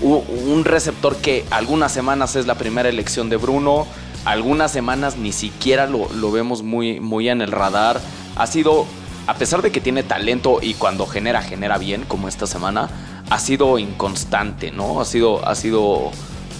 un 0.00 0.64
receptor 0.64 1.16
que 1.16 1.44
algunas 1.50 1.92
semanas 1.92 2.36
es 2.36 2.46
la 2.46 2.54
primera 2.54 2.88
elección 2.88 3.28
de 3.28 3.36
Bruno, 3.36 3.86
algunas 4.24 4.72
semanas 4.72 5.16
ni 5.16 5.32
siquiera 5.32 5.86
lo, 5.86 6.30
vemos 6.30 6.62
muy, 6.62 7.00
muy 7.00 7.28
en 7.28 7.40
el 7.40 7.50
radar. 7.50 8.00
Ha 8.36 8.46
sido, 8.46 8.86
a 9.26 9.34
pesar 9.34 9.62
de 9.62 9.72
que 9.72 9.80
tiene 9.80 10.04
talento 10.04 10.58
y 10.62 10.74
cuando 10.74 11.06
genera, 11.06 11.42
genera 11.42 11.78
bien, 11.78 12.04
como 12.04 12.28
esta 12.28 12.46
semana, 12.46 12.88
ha 13.30 13.38
sido 13.40 13.78
inconstante, 13.78 14.70
¿no? 14.70 15.00
Ha 15.00 15.04
sido, 15.04 15.46
ha 15.46 15.54
sido 15.56 16.12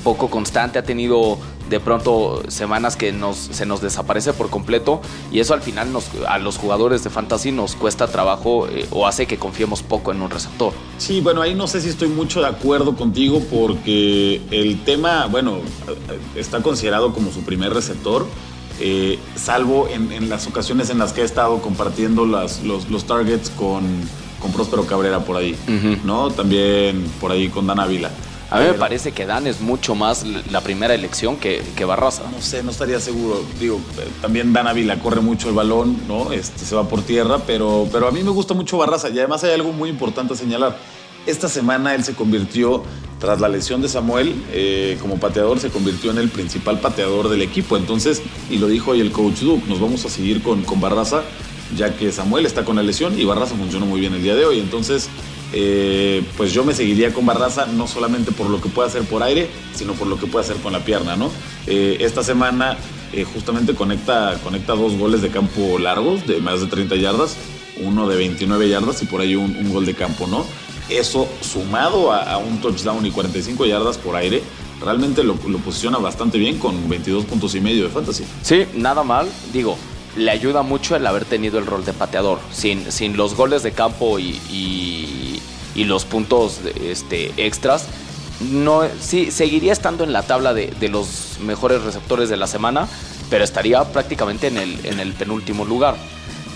poco 0.02 0.28
constante, 0.28 0.78
ha 0.78 0.82
tenido 0.82 1.38
de 1.68 1.80
pronto 1.80 2.42
semanas 2.48 2.96
que 2.96 3.12
nos, 3.12 3.36
se 3.36 3.66
nos 3.66 3.80
desaparece 3.80 4.32
por 4.32 4.50
completo 4.50 5.00
y 5.32 5.40
eso 5.40 5.54
al 5.54 5.62
final 5.62 5.92
nos, 5.92 6.10
a 6.28 6.38
los 6.38 6.58
jugadores 6.58 7.02
de 7.04 7.10
fantasy 7.10 7.52
nos 7.52 7.74
cuesta 7.74 8.06
trabajo 8.06 8.68
eh, 8.68 8.86
o 8.90 9.06
hace 9.06 9.26
que 9.26 9.38
confiemos 9.38 9.82
poco 9.82 10.12
en 10.12 10.22
un 10.22 10.30
receptor. 10.30 10.72
Sí, 10.98 11.20
bueno, 11.20 11.42
ahí 11.42 11.54
no 11.54 11.66
sé 11.66 11.80
si 11.80 11.88
estoy 11.88 12.08
mucho 12.08 12.40
de 12.40 12.48
acuerdo 12.48 12.96
contigo 12.96 13.42
porque 13.50 14.40
el 14.50 14.82
tema, 14.84 15.26
bueno, 15.26 15.58
está 16.34 16.62
considerado 16.62 17.12
como 17.12 17.32
su 17.32 17.42
primer 17.42 17.72
receptor, 17.72 18.26
eh, 18.78 19.18
salvo 19.36 19.88
en, 19.88 20.28
las 20.28 20.46
ocasiones 20.46 20.90
en 20.90 20.98
las 20.98 21.12
que 21.12 21.22
ha 21.22 21.24
estado 21.24 21.62
compartiendo 21.62 22.26
las, 22.26 22.62
los, 22.62 23.04
targets 23.04 23.50
con, 23.50 23.84
con 24.40 24.52
Próspero 24.52 24.84
Cabrera 24.84 25.20
por 25.20 25.36
ahí, 25.36 25.56
¿no? 26.04 26.30
También 26.30 27.04
por 27.20 27.32
ahí 27.32 27.48
con 27.48 27.66
Dan 27.66 27.80
Ávila. 27.80 28.10
A 28.50 28.60
mí 28.60 28.66
me 28.66 28.74
parece 28.74 29.10
que 29.10 29.26
Dan 29.26 29.46
es 29.48 29.60
mucho 29.60 29.96
más 29.96 30.24
la 30.24 30.60
primera 30.60 30.94
elección 30.94 31.36
que, 31.36 31.64
que, 31.74 31.84
Barraza. 31.84 32.22
No 32.30 32.40
sé, 32.40 32.62
no 32.62 32.70
estaría 32.70 33.00
seguro. 33.00 33.44
Digo, 33.58 33.80
también 34.22 34.52
Dan 34.52 34.68
Ávila 34.68 35.00
corre 35.00 35.20
mucho 35.20 35.48
el 35.48 35.54
balón, 35.54 35.96
¿no? 36.06 36.30
Este, 36.30 36.64
se 36.64 36.76
va 36.76 36.88
por 36.88 37.02
tierra, 37.02 37.38
pero, 37.44 37.88
pero 37.90 38.06
a 38.06 38.12
mí 38.12 38.22
me 38.22 38.30
gusta 38.30 38.54
mucho 38.54 38.78
Barraza. 38.78 39.08
Y 39.08 39.18
además 39.18 39.42
hay 39.42 39.52
algo 39.52 39.72
muy 39.72 39.90
importante 39.90 40.34
a 40.34 40.36
señalar. 40.36 40.78
Esta 41.26 41.48
semana 41.48 41.96
él 41.96 42.04
se 42.04 42.14
convirtió, 42.14 42.84
tras 43.18 43.40
la 43.40 43.48
lesión 43.48 43.82
de 43.82 43.88
Samuel, 43.88 44.44
eh, 44.52 44.96
como 45.00 45.18
pateador, 45.18 45.58
se 45.58 45.70
convirtió 45.70 46.12
en 46.12 46.18
el 46.18 46.28
principal 46.28 46.78
pateador 46.78 47.28
del 47.28 47.42
equipo. 47.42 47.76
Entonces, 47.76 48.22
y 48.48 48.58
lo 48.58 48.68
dijo 48.68 48.92
hoy 48.92 49.00
el 49.00 49.10
coach 49.10 49.40
Duke, 49.40 49.66
nos 49.66 49.80
vamos 49.80 50.04
a 50.04 50.08
seguir 50.08 50.40
con, 50.40 50.62
con 50.62 50.80
Barraza, 50.80 51.22
ya 51.76 51.96
que 51.96 52.12
Samuel 52.12 52.46
está 52.46 52.64
con 52.64 52.76
la 52.76 52.84
lesión 52.84 53.18
y 53.18 53.24
Barraza 53.24 53.56
funcionó 53.56 53.86
muy 53.86 53.98
bien 53.98 54.14
el 54.14 54.22
día 54.22 54.36
de 54.36 54.44
hoy. 54.44 54.60
Entonces, 54.60 55.08
eh, 55.52 56.22
pues 56.36 56.52
yo 56.52 56.64
me 56.64 56.74
seguiría 56.74 57.12
con 57.12 57.26
Barraza, 57.26 57.66
no 57.66 57.86
solamente 57.86 58.32
por 58.32 58.48
lo 58.48 58.60
que 58.60 58.68
puede 58.68 58.88
hacer 58.88 59.02
por 59.02 59.22
aire, 59.22 59.48
sino 59.74 59.94
por 59.94 60.06
lo 60.06 60.18
que 60.18 60.26
puede 60.26 60.44
hacer 60.44 60.56
con 60.56 60.72
la 60.72 60.84
pierna, 60.84 61.16
¿no? 61.16 61.30
Eh, 61.66 61.98
esta 62.00 62.22
semana 62.22 62.76
justamente 63.32 63.74
conecta, 63.74 64.38
conecta 64.44 64.74
dos 64.74 64.98
goles 64.98 65.22
de 65.22 65.30
campo 65.30 65.78
largos, 65.78 66.26
de 66.26 66.38
más 66.40 66.60
de 66.60 66.66
30 66.66 66.96
yardas, 66.96 67.36
uno 67.80 68.08
de 68.08 68.16
29 68.16 68.68
yardas 68.68 69.02
y 69.02 69.06
por 69.06 69.20
ahí 69.20 69.36
un, 69.36 69.72
gol 69.72 69.86
de 69.86 69.94
campo, 69.94 70.26
¿no? 70.26 70.44
Eso 70.88 71.28
sumado 71.40 72.12
a, 72.12 72.36
un 72.38 72.60
touchdown 72.60 73.04
y 73.04 73.10
45 73.10 73.66
yardas 73.66 73.98
por 73.98 74.16
aire, 74.16 74.42
realmente 74.80 75.24
lo, 75.24 75.34
posiciona 75.34 75.98
bastante 75.98 76.38
bien 76.38 76.58
con 76.58 76.88
22 76.88 77.24
puntos 77.24 77.54
y 77.54 77.60
medio 77.60 77.84
de 77.84 77.90
fantasy. 77.90 78.24
Sí, 78.42 78.66
nada 78.74 79.02
mal. 79.02 79.28
Digo, 79.52 79.76
le 80.16 80.30
ayuda 80.30 80.62
mucho 80.62 80.96
el 80.96 81.06
haber 81.06 81.24
tenido 81.24 81.58
el 81.58 81.66
rol 81.66 81.84
de 81.84 81.92
pateador. 81.92 82.38
Sin, 82.52 82.90
sin 82.92 83.16
los 83.16 83.34
goles 83.34 83.62
de 83.62 83.72
campo 83.72 84.18
y, 84.18 85.35
los 85.84 86.04
puntos 86.04 86.60
este, 86.82 87.32
extras, 87.36 87.86
no, 88.40 88.82
sí, 89.00 89.30
seguiría 89.30 89.72
estando 89.72 90.04
en 90.04 90.12
la 90.12 90.22
tabla 90.22 90.52
de, 90.52 90.66
de, 90.78 90.88
los 90.88 91.38
mejores 91.40 91.82
receptores 91.82 92.28
de 92.28 92.36
la 92.36 92.46
semana, 92.46 92.86
pero 93.30 93.44
estaría 93.44 93.82
prácticamente 93.84 94.48
en 94.48 94.58
el, 94.58 94.84
en 94.84 95.00
el 95.00 95.12
penúltimo 95.14 95.64
lugar. 95.64 95.96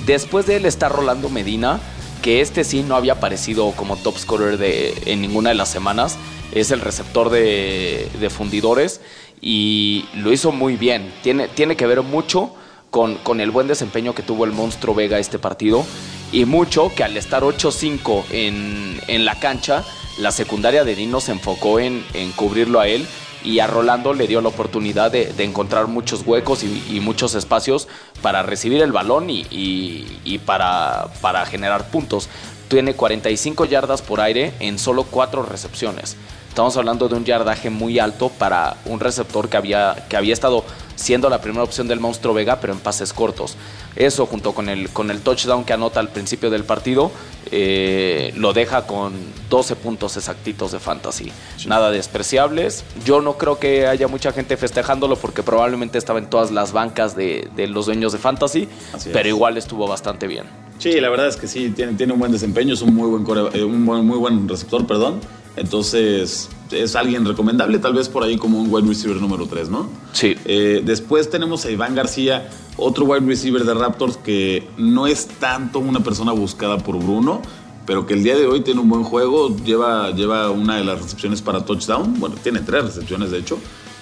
Después 0.06 0.46
de 0.46 0.56
él 0.56 0.66
está 0.66 0.88
Rolando 0.88 1.30
Medina, 1.30 1.80
que 2.20 2.40
este 2.40 2.64
sí 2.64 2.82
no 2.82 2.96
había 2.96 3.14
aparecido 3.14 3.72
como 3.72 3.96
top 3.96 4.18
scorer 4.18 4.58
de, 4.58 4.94
en 5.06 5.20
ninguna 5.20 5.50
de 5.50 5.54
las 5.54 5.68
semanas. 5.68 6.18
Es 6.52 6.70
el 6.70 6.80
receptor 6.80 7.30
de, 7.30 8.28
fundidores 8.30 9.00
y 9.40 10.04
lo 10.14 10.32
hizo 10.32 10.52
muy 10.52 10.76
bien. 10.76 11.12
Tiene, 11.22 11.48
tiene 11.48 11.76
que 11.76 11.86
ver 11.86 12.02
mucho 12.02 12.54
con, 12.90 13.16
con, 13.16 13.40
el 13.40 13.50
buen 13.50 13.68
desempeño 13.68 14.14
que 14.14 14.22
tuvo 14.22 14.44
el 14.44 14.52
monstruo 14.52 14.94
Vega 14.94 15.18
este 15.18 15.38
partido 15.38 15.84
y 16.32 16.44
mucho 16.44 16.92
que 16.94 17.04
al 17.04 17.16
estar 17.16 17.42
8-5 17.42 18.24
en, 18.30 19.00
en, 19.06 19.24
la 19.24 19.38
cancha, 19.38 19.84
la 20.18 20.32
secundaria 20.32 20.84
de 20.84 20.94
Dino 20.94 21.20
se 21.20 21.32
enfocó 21.32 21.80
en, 21.80 22.04
en 22.14 22.32
cubrirlo 22.32 22.80
a 22.80 22.88
él 22.88 23.06
y 23.44 23.60
a 23.60 23.66
Rolando 23.66 24.14
le 24.14 24.26
dio 24.26 24.40
la 24.40 24.48
oportunidad 24.48 25.10
de, 25.10 25.32
encontrar 25.38 25.86
muchos 25.86 26.26
huecos 26.26 26.62
y, 26.62 27.00
muchos 27.00 27.34
espacios 27.34 27.88
para 28.22 28.42
recibir 28.42 28.82
el 28.82 28.92
balón 28.92 29.26
y, 29.30 30.40
para, 30.44 31.08
para, 31.20 31.46
generar 31.46 31.90
puntos. 31.90 32.28
Tiene 32.68 32.94
45 32.94 33.64
yardas 33.64 34.02
por 34.02 34.20
aire 34.20 34.52
en 34.60 34.78
solo 34.78 35.04
4 35.04 35.42
recepciones. 35.42 36.16
Estamos 36.48 36.76
hablando 36.76 37.08
de 37.08 37.14
un 37.14 37.24
yardaje 37.24 37.70
muy 37.70 37.98
alto 37.98 38.28
para 38.28 38.76
un 38.84 39.00
receptor 39.00 39.48
que 39.48 39.56
había, 39.56 40.06
que 40.08 40.16
había 40.16 40.34
estado 40.34 40.64
siendo 41.00 41.30
la 41.30 41.40
primera 41.40 41.64
opción 41.64 41.88
del 41.88 41.98
monstruo 41.98 42.34
Vega, 42.34 42.60
pero 42.60 42.74
en 42.74 42.78
pases 42.78 43.12
cortos. 43.12 43.56
Eso 43.96 44.26
junto 44.26 44.52
con 44.52 44.68
el, 44.68 44.90
con 44.90 45.10
el 45.10 45.22
touchdown 45.22 45.64
que 45.64 45.72
anota 45.72 45.98
al 45.98 46.10
principio 46.10 46.50
del 46.50 46.64
partido, 46.64 47.10
eh, 47.50 48.32
lo 48.36 48.52
deja 48.52 48.86
con 48.86 49.14
12 49.48 49.76
puntos 49.76 50.16
exactitos 50.18 50.72
de 50.72 50.78
fantasy. 50.78 51.32
Nada 51.66 51.90
despreciables. 51.90 52.84
Yo 53.04 53.22
no 53.22 53.38
creo 53.38 53.58
que 53.58 53.86
haya 53.86 54.08
mucha 54.08 54.32
gente 54.32 54.58
festejándolo 54.58 55.16
porque 55.16 55.42
probablemente 55.42 55.96
estaba 55.96 56.18
en 56.18 56.28
todas 56.28 56.50
las 56.50 56.72
bancas 56.72 57.16
de, 57.16 57.48
los 57.68 57.86
dueños 57.86 58.12
de 58.12 58.18
fantasy, 58.18 58.68
pero 59.12 59.28
igual 59.28 59.56
estuvo 59.56 59.88
bastante 59.88 60.26
bien. 60.26 60.44
Sí, 60.78 61.00
la 61.00 61.08
verdad 61.08 61.28
es 61.28 61.36
que 61.36 61.46
sí, 61.48 61.70
tiene, 61.70 61.94
tiene 61.94 62.12
un 62.12 62.18
buen 62.18 62.32
desempeño, 62.32 62.74
es 62.74 62.82
un 62.82 62.94
muy 62.94 63.08
buen, 63.08 63.24
eh, 63.54 63.64
un 63.64 63.82
muy 63.82 64.18
buen 64.18 64.48
receptor, 64.48 64.86
perdón. 64.86 65.20
Entonces, 65.56 66.48
es 66.70 66.96
alguien 66.96 67.24
recomendable, 67.24 67.78
tal 67.78 67.94
vez 67.94 68.08
por 68.08 68.22
ahí 68.22 68.36
como 68.36 68.60
un 68.60 68.72
wide 68.72 68.86
receiver 68.86 69.16
número 69.16 69.46
3, 69.46 69.68
¿no? 69.68 69.88
Sí. 70.12 70.36
Eh, 70.44 70.82
después 70.84 71.28
tenemos 71.30 71.64
a 71.64 71.70
Iván 71.70 71.94
García, 71.94 72.50
otro 72.76 73.04
wide 73.04 73.26
receiver 73.26 73.64
de 73.64 73.74
Raptors 73.74 74.16
que 74.16 74.68
no 74.76 75.06
es 75.06 75.26
tanto 75.26 75.80
una 75.80 76.00
persona 76.00 76.32
buscada 76.32 76.78
por 76.78 76.98
Bruno, 76.98 77.42
pero 77.86 78.06
que 78.06 78.14
el 78.14 78.22
día 78.22 78.36
de 78.36 78.46
hoy 78.46 78.60
tiene 78.60 78.80
un 78.80 78.88
buen 78.88 79.02
juego, 79.02 79.56
lleva, 79.64 80.10
lleva 80.12 80.50
una 80.50 80.76
de 80.76 80.84
las 80.84 81.02
recepciones 81.02 81.42
para 81.42 81.64
touchdown, 81.64 82.20
bueno, 82.20 82.36
tiene 82.42 82.60
tres 82.60 82.84
recepciones 82.84 83.30
de 83.30 83.38
hecho, 83.38 83.58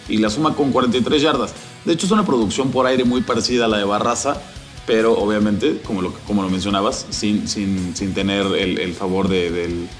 y 0.08 0.18
la 0.18 0.30
suma 0.30 0.54
con 0.54 0.72
43 0.72 1.22
yardas. 1.22 1.54
De 1.84 1.94
hecho, 1.94 2.06
es 2.06 2.12
una 2.12 2.26
producción 2.26 2.70
por 2.70 2.86
aire 2.86 3.04
muy 3.04 3.22
parecida 3.22 3.64
a 3.64 3.68
la 3.68 3.78
de 3.78 3.84
Barraza, 3.84 4.42
pero 4.88 5.12
obviamente, 5.12 5.82
como 5.86 6.00
lo, 6.00 6.14
como 6.26 6.40
lo 6.40 6.48
mencionabas, 6.48 7.04
sin, 7.10 7.46
sin, 7.46 7.94
sin 7.94 8.14
tener 8.14 8.46
el, 8.56 8.94
favor 8.94 9.28
de, 9.28 9.50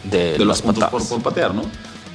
de, 0.05 0.39
los 0.39 0.63
puntos 0.63 0.85
por, 0.89 1.23
patear, 1.23 1.55
¿no? 1.55 1.63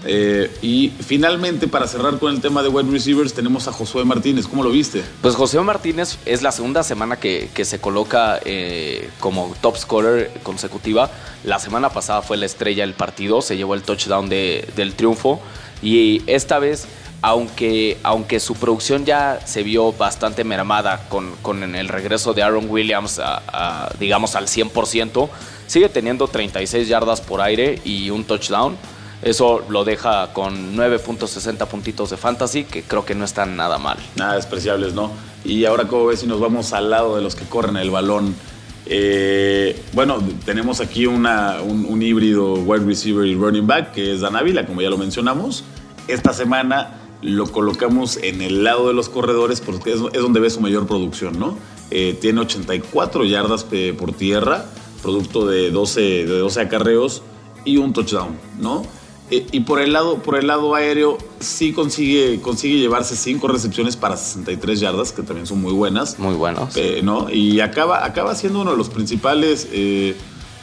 Eh, 0.05 0.51
y 0.63 0.91
finalmente, 0.99 1.67
para 1.67 1.85
cerrar 1.85 2.17
con 2.17 2.33
el 2.33 2.41
tema 2.41 2.63
de 2.63 2.69
wide 2.69 2.89
receivers, 2.91 3.35
tenemos 3.35 3.67
a 3.67 3.71
Josué 3.71 4.05
Martínez. 4.05 4.47
¿Cómo 4.47 4.63
lo 4.63 4.71
viste? 4.71 5.03
Pues 5.21 5.35
Josué 5.35 5.61
Martínez 5.61 6.17
es 6.25 6.41
la 6.41 6.51
segunda 6.51 6.81
semana 6.81 7.17
que, 7.17 7.47
que 7.53 7.63
se 7.63 7.79
coloca 7.79 8.39
eh, 8.43 9.07
como 9.19 9.53
top 9.61 9.77
scorer 9.77 10.31
consecutiva. 10.41 11.11
La 11.43 11.59
semana 11.59 11.89
pasada 11.89 12.23
fue 12.23 12.37
la 12.37 12.47
estrella 12.47 12.83
del 12.83 12.95
partido, 12.95 13.43
se 13.43 13.55
llevó 13.55 13.75
el 13.75 13.83
touchdown 13.83 14.29
de, 14.29 14.67
del 14.75 14.95
triunfo. 14.95 15.39
Y 15.83 16.23
esta 16.25 16.57
vez 16.57 16.87
aunque, 17.23 17.97
aunque 18.03 18.41
su 18.41 18.53
producción 18.53 19.05
ya 19.05 19.39
se 19.45 19.63
vio 19.63 19.93
bastante 19.93 20.43
mermada 20.43 21.07
con, 21.07 21.63
el 21.73 21.87
regreso 21.87 22.33
de 22.33 22.43
Aaron 22.43 22.69
Williams, 22.69 23.21
digamos, 23.97 24.35
al 24.35 24.47
100%, 24.47 25.29
sigue 25.65 25.87
teniendo 25.87 26.27
36 26.27 26.85
yardas 26.89 27.21
por 27.21 27.39
aire 27.39 27.79
y 27.85 28.09
un 28.09 28.25
touchdown. 28.25 28.75
Eso 29.21 29.63
lo 29.69 29.85
deja 29.85 30.33
con 30.33 30.75
9.60 30.75 31.65
puntitos 31.67 32.09
de 32.09 32.17
fantasy, 32.17 32.65
que 32.65 32.83
creo 32.83 33.05
que 33.05 33.15
no 33.15 33.23
están 33.23 33.55
nada 33.55 33.77
mal. 33.77 33.97
Nada 34.17 34.35
despreciables, 34.35 34.93
¿no? 34.93 35.09
Y 35.45 35.63
ahora, 35.63 35.87
¿cómo 35.87 36.07
ves 36.07 36.19
si 36.19 36.27
nos 36.27 36.41
vamos 36.41 36.73
al 36.73 36.89
lado 36.89 37.15
de 37.15 37.21
los 37.21 37.35
que 37.35 37.45
corren 37.45 37.77
el 37.77 37.89
balón? 37.89 38.35
Eh, 38.85 39.81
bueno, 39.93 40.17
tenemos 40.43 40.81
aquí 40.81 41.05
una, 41.05 41.61
un, 41.61 42.01
híbrido 42.01 42.55
wide 42.55 42.83
receiver 42.83 43.25
y 43.25 43.33
running 43.33 43.65
back, 43.65 43.93
que 43.93 44.13
es 44.13 44.19
Dan 44.19 44.35
Ávila, 44.35 44.65
como 44.65 44.81
ya 44.81 44.89
lo 44.89 44.97
mencionamos. 44.97 45.63
Esta 46.09 46.33
semana 46.33 46.99
lo 47.23 47.51
colocamos 47.51 48.17
en 48.17 48.41
el 48.41 48.63
lado 48.63 48.87
de 48.89 48.93
los 48.93 49.09
corredores 49.09 49.61
porque 49.61 49.93
es, 49.93 49.99
donde 49.99 50.39
ve 50.39 50.49
su 50.49 50.59
mayor 50.59 50.85
producción, 50.85 51.39
¿no? 51.39 51.57
Eh, 51.89 52.17
tiene 52.19 52.41
84 52.41 53.23
yardas 53.25 53.65
eh, 53.71 53.95
por 53.97 54.11
tierra, 54.13 54.65
producto 55.01 55.45
de 55.45 55.71
12, 55.71 56.01
de 56.01 56.37
12 56.39 56.61
acarreos 56.61 57.23
y 57.63 57.77
un 57.77 57.93
touchdown, 57.93 58.37
¿no? 58.59 58.83
Eh, 59.31 59.47
y 59.51 59.61
por 59.61 59.79
el, 59.79 59.93
lado, 59.93 60.17
por 60.17 60.37
el 60.37 60.47
lado 60.47 60.75
aéreo 60.75 61.17
sí 61.39 61.71
consigue, 61.71 62.41
consigue 62.41 62.77
llevarse 62.77 63.15
5 63.15 63.47
recepciones 63.47 63.95
para 63.95 64.17
63 64.17 64.81
yardas, 64.81 65.13
que 65.13 65.23
también 65.23 65.47
son 65.47 65.61
muy 65.61 65.71
buenas. 65.71 66.19
Muy 66.19 66.35
buenas. 66.35 66.75
¿no? 67.03 67.29
Y 67.29 67.61
acaba, 67.61 68.05
acaba 68.05 68.35
siendo 68.35 68.61
uno 68.61 68.71
de 68.71 68.77
los 68.77 68.89
principales 68.89 69.69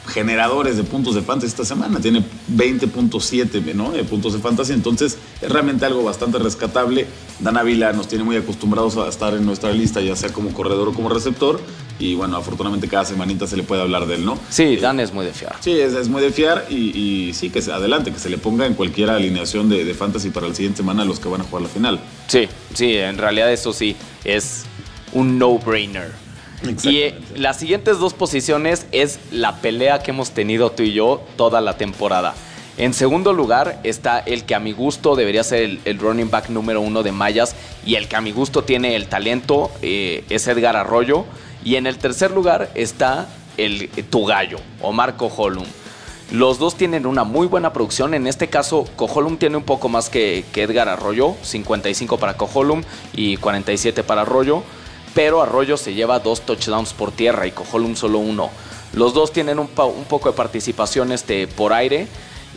generadores 0.07 0.77
de 0.77 0.83
puntos 0.83 1.15
de 1.15 1.21
fantasy 1.21 1.47
esta 1.47 1.65
semana. 1.65 1.99
Tiene 1.99 2.23
20.7 2.53 3.73
¿no? 3.73 3.91
de 3.91 4.03
puntos 4.03 4.33
de 4.33 4.39
fantasy. 4.39 4.73
Entonces 4.73 5.17
es 5.41 5.49
realmente 5.49 5.85
algo 5.85 6.03
bastante 6.03 6.39
rescatable. 6.39 7.05
Dan 7.39 7.57
Avila 7.57 7.93
nos 7.93 8.07
tiene 8.07 8.23
muy 8.23 8.35
acostumbrados 8.35 8.97
a 8.97 9.07
estar 9.07 9.33
en 9.33 9.45
nuestra 9.45 9.71
lista, 9.71 10.01
ya 10.01 10.15
sea 10.15 10.31
como 10.31 10.53
corredor 10.53 10.89
o 10.89 10.93
como 10.93 11.09
receptor. 11.09 11.59
Y 11.99 12.15
bueno, 12.15 12.37
afortunadamente 12.37 12.87
cada 12.87 13.05
semanita 13.05 13.45
se 13.45 13.57
le 13.57 13.63
puede 13.63 13.81
hablar 13.81 14.07
de 14.07 14.15
él, 14.15 14.25
¿no? 14.25 14.37
Sí, 14.49 14.63
eh, 14.63 14.77
Dan 14.77 14.99
es 14.99 15.13
muy 15.13 15.25
de 15.25 15.33
fiar. 15.33 15.55
Sí, 15.59 15.71
es, 15.71 16.09
muy 16.09 16.21
de 16.21 16.31
fiar 16.31 16.65
y, 16.69 17.31
sí, 17.33 17.49
que 17.51 17.61
se, 17.61 17.71
adelante, 17.71 18.11
que 18.11 18.19
se 18.19 18.29
le 18.29 18.37
ponga 18.37 18.65
en 18.65 18.73
cualquier 18.73 19.11
alineación 19.11 19.69
de, 19.69 19.85
de 19.85 19.93
fantasy 19.93 20.31
para 20.31 20.47
la 20.47 20.55
siguiente 20.55 20.77
semana 20.77 21.03
a 21.03 21.05
los 21.05 21.19
que 21.19 21.29
van 21.29 21.41
a 21.41 21.43
jugar 21.43 21.61
la 21.63 21.69
final. 21.69 21.99
Sí, 22.27 22.47
sí, 22.73 22.95
en 22.95 23.17
realidad 23.17 23.51
eso 23.51 23.71
sí 23.71 23.95
es 24.23 24.63
un 25.13 25.37
no-brainer. 25.37 26.20
Y 26.83 26.97
eh, 26.97 27.19
las 27.35 27.57
siguientes 27.57 27.97
dos 27.99 28.13
posiciones 28.13 28.85
es 28.91 29.19
la 29.31 29.61
pelea 29.61 29.99
que 29.99 30.11
hemos 30.11 30.31
tenido 30.31 30.71
tú 30.71 30.83
y 30.83 30.93
yo 30.93 31.21
toda 31.35 31.61
la 31.61 31.77
temporada. 31.77 32.35
En 32.77 32.93
segundo 32.93 33.33
lugar 33.33 33.79
está 33.83 34.19
el 34.19 34.43
que 34.45 34.55
a 34.55 34.59
mi 34.59 34.71
gusto 34.71 35.15
debería 35.15 35.43
ser 35.43 35.79
el, 35.83 35.99
running 35.99 36.29
back 36.29 36.49
número 36.49 36.81
uno 36.81 37.03
de 37.03 37.11
Mayas 37.11 37.55
y 37.85 37.95
el 37.95 38.07
que 38.07 38.15
a 38.15 38.21
mi 38.21 38.31
gusto 38.31 38.63
tiene 38.63 38.95
el 38.95 39.07
talento 39.07 39.71
eh, 39.81 40.23
es 40.29 40.47
Edgar 40.47 40.75
Arroyo. 40.75 41.25
Y 41.63 41.75
en 41.75 41.85
el 41.85 41.97
tercer 41.97 42.31
lugar 42.31 42.71
está 42.73 43.27
el 43.57 43.83
eh, 43.95 44.03
tu 44.09 44.25
gallo, 44.25 44.57
Omar 44.81 45.17
Coholum. 45.17 45.65
Los 46.31 46.59
dos 46.59 46.75
tienen 46.75 47.05
una 47.05 47.25
muy 47.25 47.45
buena 47.45 47.73
producción. 47.73 48.13
En 48.13 48.25
este 48.25 48.47
caso, 48.47 48.87
Coholum 48.95 49.37
tiene 49.37 49.57
un 49.57 49.63
poco 49.63 49.89
más 49.89 50.09
que, 50.09 50.45
que 50.53 50.63
Edgar 50.63 50.87
Arroyo, 50.87 51.35
55 51.41 52.17
para 52.17 52.37
Coholum 52.37 52.83
y 53.13 53.35
47 53.35 54.03
para 54.03 54.21
Arroyo 54.21 54.63
pero 55.13 55.41
Arroyo 55.41 55.77
se 55.77 55.93
lleva 55.93 56.19
dos 56.19 56.41
touchdowns 56.41 56.93
por 56.93 57.11
tierra 57.11 57.47
y 57.47 57.51
Cojolum 57.51 57.95
solo 57.95 58.19
uno. 58.19 58.49
Los 58.93 59.13
dos 59.13 59.31
tienen 59.31 59.59
un, 59.59 59.67
poco 59.67 60.29
de 60.29 60.35
participación 60.35 61.11
este, 61.11 61.47
por 61.47 61.73
aire. 61.73 62.07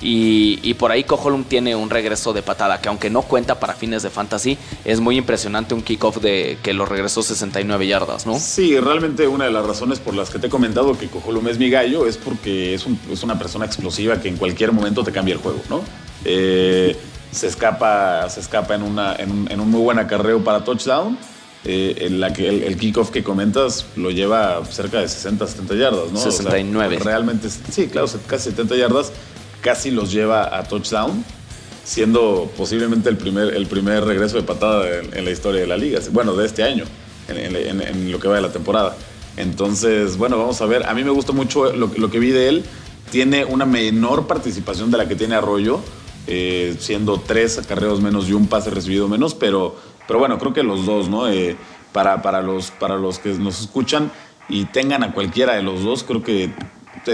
Y, 0.01 0.75
por 0.75 0.91
ahí 0.93 1.05
Cojolum 1.05 1.45
tiene 1.45 1.75
un 1.77 1.89
regreso 1.89 2.35
de 2.35 2.43
patada 2.43 2.79
que 2.81 2.89
aunque 2.89 3.09
no 3.09 3.23
cuenta 3.23 3.59
para 3.59 3.73
fines 3.73 4.03
de 4.03 4.11
fantasy, 4.11 4.59
es 4.85 5.01
muy 5.01 5.17
impresionante 5.17 5.73
un 5.73 5.81
kickoff 5.81 6.19
de 6.19 6.59
que 6.63 6.75
lo 6.75 6.85
regresó 6.85 7.23
69 7.23 7.87
yardas, 7.87 8.27
¿no? 8.27 8.39
Sí, 8.39 8.79
realmente 8.79 9.27
una 9.27 9.47
de 9.47 9.53
las 9.53 9.65
razones 9.65 10.01
por 10.01 10.15
las 10.15 10.29
que 10.29 10.39
te 10.39 10.49
he 10.49 10.51
comentado 10.51 10.99
que 10.99 11.07
Cojolum 11.07 11.49
es 11.49 11.59
mi 11.59 11.71
gallo 11.71 12.07
es 12.07 12.19
porque 12.19 12.75
es, 12.75 12.85
una 13.23 13.39
persona 13.39 13.65
explosiva 13.65 14.21
que 14.21 14.29
en 14.29 14.37
cualquier 14.37 14.73
momento 14.73 15.05
te 15.05 15.13
cambia 15.13 15.35
el 15.35 15.41
juego, 15.41 15.63
¿no? 15.71 15.83
Eh, 16.27 16.95
se 17.31 17.47
escapa, 17.47 18.29
se 18.29 18.41
escapa 18.41 18.75
en, 18.75 18.83
en, 18.83 19.61
un, 19.61 19.71
muy 19.71 19.81
buen 19.81 19.99
acarreo 19.99 20.43
para 20.45 20.65
touchdown. 20.65 21.17
Eh, 21.67 22.07
en 22.07 22.21
la 22.21 22.31
que 22.31 22.67
el, 22.67 22.77
kickoff 22.77 23.09
que 23.09 23.25
comentas 23.25 23.87
lo 23.97 24.11
lleva 24.11 24.63
cerca 24.67 25.01
de 25.01 25.09
60, 25.09 25.47
70 25.47 25.75
yardas, 25.77 26.13
¿no? 26.13 26.21
69. 26.21 26.99
realmente, 26.99 27.49
sí, 27.49 27.87
claro, 27.87 28.07
casi 28.27 28.51
70 28.51 28.77
yardas 28.77 29.13
casi 29.65 29.91
los 29.91 30.13
lleva 30.13 30.59
a 30.59 30.65
touchdown, 30.65 31.25
siendo 31.83 32.53
posiblemente 32.55 33.09
el 33.09 33.17
primer, 33.17 33.55
el 33.55 33.67
primer 33.67 34.05
regreso 34.05 34.37
de 34.37 34.43
patada 34.43 34.87
en, 35.11 35.25
la 35.25 35.31
historia 35.31 35.63
de 35.63 35.67
la 35.67 35.79
liga, 35.79 36.01
bueno, 36.13 36.35
de 36.35 36.45
este 36.45 36.63
año, 36.63 36.85
en, 37.29 38.13
lo 38.13 38.21
que 38.21 38.29
va 38.29 38.37
de 38.37 38.43
la 38.43 38.53
temporada. 38.53 38.95
Entonces, 39.39 40.19
bueno, 40.19 40.37
vamos 40.37 40.61
a 40.61 40.67
ver. 40.67 40.87
A 40.87 40.93
mí 40.93 41.03
me 41.03 41.11
gusta 41.11 41.33
mucho 41.33 41.73
lo, 41.73 42.11
que 42.11 42.19
vi 42.19 42.31
de 42.31 42.49
él. 42.49 42.65
Tiene 43.11 43.47
una 43.47 43.65
menor 43.65 44.27
participación 44.27 44.91
de 44.91 44.99
la 44.99 45.09
que 45.09 45.17
tiene 45.17 45.35
Arroyo, 45.35 45.81
eh, 46.27 46.77
siendo 46.79 47.19
tres 47.19 47.57
acarreos 47.57 48.03
menos 48.03 48.29
y 48.29 48.35
un 48.35 48.49
pase 48.49 48.69
recibido 48.69 49.09
menos, 49.09 49.35
pero, 49.35 49.77
pero 50.07 50.19
bueno, 50.19 50.39
creo 50.39 50.53
que 50.53 50.63
los 50.63 50.87
dos, 50.87 51.09
¿no? 51.09 51.29
Eh, 51.29 51.57
para, 51.93 52.23
para, 52.23 52.43
los, 52.43 52.71
para 52.71 52.97
los 52.97 53.19
que 53.19 53.31
nos 53.35 53.61
escuchan 53.61 54.11
y 54.49 54.65
tengan 54.67 55.05
a 55.05 55.13
cualquiera 55.13 55.55
de 55.55 55.63
los 55.63 55.83
dos, 55.83 56.03
creo 56.03 56.23
que 56.23 56.51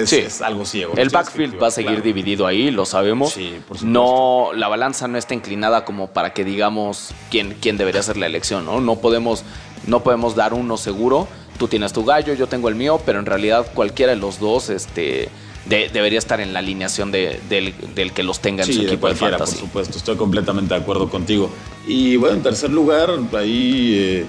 sí. 0.04 0.16
es 0.16 0.42
algo 0.42 0.64
ciego. 0.64 0.94
El 0.97 1.11
backfield 1.11 1.62
va 1.62 1.68
a 1.68 1.70
seguir 1.70 2.02
dividido 2.02 2.47
ahí, 2.47 2.70
lo 2.70 2.85
sabemos. 2.87 3.32
Sí, 3.32 3.61
por 3.66 3.82
no, 3.82 4.50
la 4.54 4.68
balanza 4.68 5.09
no 5.09 5.18
está 5.18 5.35
inclinada 5.35 5.85
como 5.85 6.09
para 6.09 6.32
que 6.32 6.44
digamos 6.44 7.11
quién, 7.30 7.56
quién 7.61 7.76
debería 7.76 8.02
ser 8.02 8.16
la 8.16 8.26
elección, 8.26 8.64
¿no? 8.64 8.80
No 8.80 8.97
podemos, 8.97 9.44
no 9.87 10.02
podemos 10.02 10.35
dar 10.35 10.54
uno 10.54 10.76
seguro. 10.76 11.28
Tú 11.59 11.68
tienes 11.68 11.92
tu 11.92 12.04
gallo, 12.04 12.32
yo 12.35 12.47
tengo 12.47 12.68
el 12.68 12.75
mío, 12.75 13.00
pero 13.04 13.18
en 13.18 13.26
realidad 13.26 13.66
cualquiera 13.75 14.14
de 14.14 14.18
los 14.18 14.38
dos, 14.40 14.70
este. 14.70 15.28
Debería 15.67 16.19
estar 16.19 16.40
en 16.40 16.52
la 16.52 16.59
alineación 16.61 17.12
del, 17.12 18.12
que 18.14 18.23
los 18.23 18.40
tenga 18.40 18.64
en 18.64 18.73
su 18.73 18.83
equipo 18.83 19.09
de, 19.09 19.14
Por 19.14 19.47
supuesto, 19.47 19.99
estoy 19.99 20.17
completamente 20.17 20.75
de 20.75 20.81
acuerdo 20.81 21.09
contigo. 21.09 21.50
Y 21.87 22.17
bueno, 22.17 22.37
en 22.37 22.43
tercer 22.43 22.71
lugar, 22.71 23.11
ahí, 23.37 23.95
eh, 23.97 24.26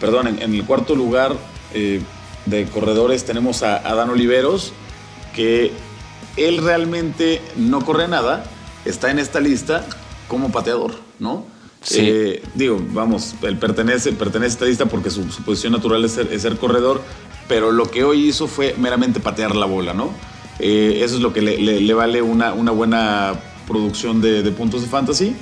perdón, 0.00 0.38
en, 0.40 0.54
el 0.54 0.64
cuarto 0.64 0.94
lugar 0.94 1.34
eh, 1.74 2.00
de 2.46 2.64
corredores 2.66 3.24
tenemos 3.24 3.62
a 3.62 3.80
Dan 3.80 4.10
Oliveros, 4.10 4.72
que 5.34 5.72
él 6.36 6.58
realmente 6.58 7.40
no 7.56 7.84
corre 7.84 8.08
nada, 8.08 8.44
está 8.84 9.10
en 9.10 9.18
esta 9.18 9.40
lista 9.40 9.86
como 10.28 10.50
pateador, 10.50 10.94
¿no? 11.18 11.44
Sí. 11.82 11.98
Eh, 12.00 12.42
digo, 12.54 12.80
vamos, 12.92 13.34
él 13.42 13.58
pertenece, 13.58 14.12
pertenece 14.12 14.52
a 14.52 14.54
esta 14.54 14.64
lista 14.66 14.86
porque 14.86 15.10
su, 15.10 15.24
posición 15.44 15.72
natural 15.72 16.04
es 16.04 16.12
ser, 16.12 16.56
corredor, 16.56 17.02
pero 17.48 17.72
lo 17.72 17.90
que 17.90 18.04
hoy 18.04 18.28
hizo 18.28 18.46
fue 18.46 18.74
meramente 18.78 19.20
patear 19.20 19.56
la 19.56 19.66
bola, 19.66 19.92
¿no? 19.92 20.10
Eh, 20.62 21.00
eso 21.04 21.16
es 21.16 21.20
lo 21.20 21.32
que 21.32 21.42
le, 21.42 21.94
vale 21.94 22.22
una, 22.22 22.54
una 22.54 22.70
buena 22.70 23.34
producción 23.66 24.20
de, 24.20 24.42
de 24.42 24.50
puntos 24.52 24.80
de 24.82 24.88
fantasy. 24.88 25.34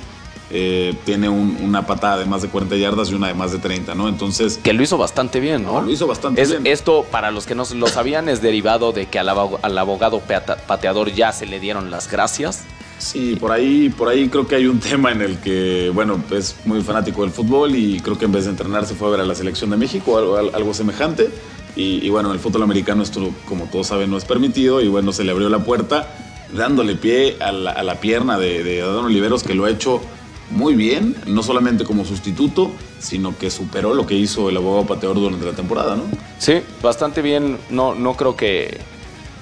Eh, 0.53 0.97
tiene 1.05 1.29
una 1.29 1.87
patada 1.87 2.19
de 2.19 2.25
más 2.25 2.43
de 2.43 2.49
40 2.49 2.75
yardas 2.75 3.11
y 3.11 3.15
una 3.15 3.29
de 3.29 3.35
más 3.35 3.53
de 3.53 3.59
30, 3.59 3.95
¿no? 3.95 4.09
Entonces... 4.09 4.59
Que 4.61 4.73
lo 4.73 4.83
hizo 4.83 4.99
bastante 4.99 5.39
bien, 5.39 5.62
¿no? 5.62 5.81
lo 5.81 5.89
hizo 5.89 6.09
bastante 6.09 6.45
bien. 6.45 6.67
Esto, 6.67 7.07
para 7.09 7.31
los 7.31 7.47
que 7.47 7.55
no 7.55 7.62
lo 7.77 7.87
sabían, 7.87 8.29
es 8.29 8.43
derivado 8.43 8.91
de 8.91 9.07
que 9.07 9.21
al, 9.21 9.29
abogado 9.29 10.21
pateador 10.67 11.12
ya 11.12 11.31
se 11.33 11.47
le 11.47 11.61
dieron 11.61 11.93
las 11.93 12.11
gracias. 12.11 12.65
Sí, 12.99 13.37
por 13.37 13.53
ahí, 13.53 13.91
por 13.91 14.09
ahí 14.09 14.28
creo 14.28 14.49
que 14.49 14.56
hay 14.56 14.67
un 14.67 14.80
tema 14.80 15.13
en 15.13 15.23
el 15.23 15.39
que, 15.39 15.93
bueno, 15.95 16.21
es 16.33 16.56
muy 16.65 16.83
fanático 16.83 17.23
del 17.23 17.30
fútbol 17.30 17.76
y 17.76 18.00
creo 18.00 18.19
que 18.19 18.25
en 18.25 18.33
vez 18.33 18.45
de 18.45 18.50
entrenar 18.50 18.87
se 18.87 18.97
fue 18.97 19.06
a 19.06 19.11
ver 19.13 19.21
a 19.21 19.26
la 19.26 19.37
selección 19.37 19.71
de 19.71 19.76
México 19.76 20.13
o 20.13 20.37
algo, 20.37 20.75
semejante. 20.75 21.30
Y, 21.76 22.09
bueno, 22.11 22.33
el 22.33 22.39
fútbol 22.39 22.65
americano 22.65 23.02
esto, 23.02 23.30
como 23.49 23.67
todos 23.67 23.87
saben, 23.87 24.11
no 24.11 24.17
es 24.17 24.25
permitido 24.25 24.80
y 24.80 24.89
bueno, 24.89 25.13
se 25.13 25.25
le 25.25 25.30
abrió 25.30 25.49
la 25.49 25.61
puerta 25.61 26.15
dándole 26.52 26.97
pie 26.97 27.37
a 27.41 27.52
la, 27.52 28.00
pierna 28.00 28.39
de, 28.39 28.65
de 28.65 28.83
Adán 28.83 29.04
Oliveros, 29.04 29.45
que 29.45 29.54
lo 29.54 29.65
ha 29.65 29.71
hecho 29.71 30.00
muy 30.50 30.75
bien, 30.75 31.17
no 31.26 31.43
solamente 31.43 31.85
como 31.85 32.04
sustituto, 32.04 32.73
sino 32.99 33.37
que 33.39 33.50
superó 33.50 33.95
lo 33.95 34.06
que 34.06 34.15
hizo 34.15 34.49
el 34.49 34.56
abogado 34.56 34.87
pateador 34.87 35.17
durante 35.17 35.47
la 35.47 35.52
temporada, 35.52 35.97
¿no? 35.97 36.02
Sí, 36.39 36.61
bastante 36.83 37.23
bien. 37.23 37.59
No, 37.71 37.95
no 37.95 38.15
creo 38.15 38.37
que. 38.37 38.78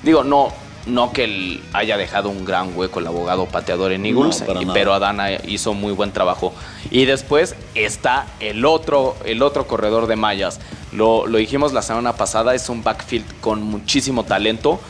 Digo, 0.02 0.22
no, 0.22 0.52
no 0.86 1.12
que 1.12 1.24
él 1.24 1.62
haya 1.72 1.96
dejado 1.96 2.28
un 2.28 2.44
gran 2.44 2.76
hueco 2.76 3.00
el 3.00 3.06
abogado 3.06 3.46
pateador 3.46 3.92
en 3.92 4.06
Eagles, 4.06 4.44
pero 4.72 4.94
Adana 4.94 5.32
hizo 5.32 5.74
muy 5.74 5.92
buen 5.92 6.12
trabajo. 6.12 6.54
Y 6.90 7.04
después 7.04 7.54
está 7.74 8.26
el 8.40 8.64
otro, 8.64 9.16
el 9.24 9.42
otro 9.42 9.66
corredor 9.66 10.06
de 10.06 10.16
mallas. 10.16 10.60
Lo, 10.92 11.26
lo 11.26 11.38
dijimos 11.38 11.72
la 11.72 11.82
semana 11.82 12.14
pasada, 12.14 12.54
es 12.54 12.68
un 12.68 12.82
backfield 12.82 13.40
con 13.40 13.62
muchísimo 13.62 14.24
talento. 14.24 14.80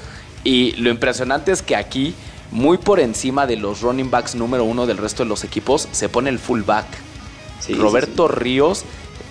Y 0.45 0.73
lo 0.73 0.91
impresionante 0.91 1.51
es 1.51 1.63
que 1.63 1.75
aquí 1.75 2.15
muy 2.51 2.79
por 2.79 3.01
encima 3.01 3.47
de 3.47 3.57
los 3.57 3.83
running 3.83 4.11
backs 4.11 4.35
número 4.35 4.65
uno 4.65 4.87
del 4.87 4.97
resto 4.97 5.23
de 5.23 5.29
los 5.29 5.45
equipos, 5.45 5.89
se 5.93 6.09
pone 6.09 6.31
el 6.31 6.39
fullback. 6.39 6.87
Roberto 7.77 8.29
Ríos 8.29 8.85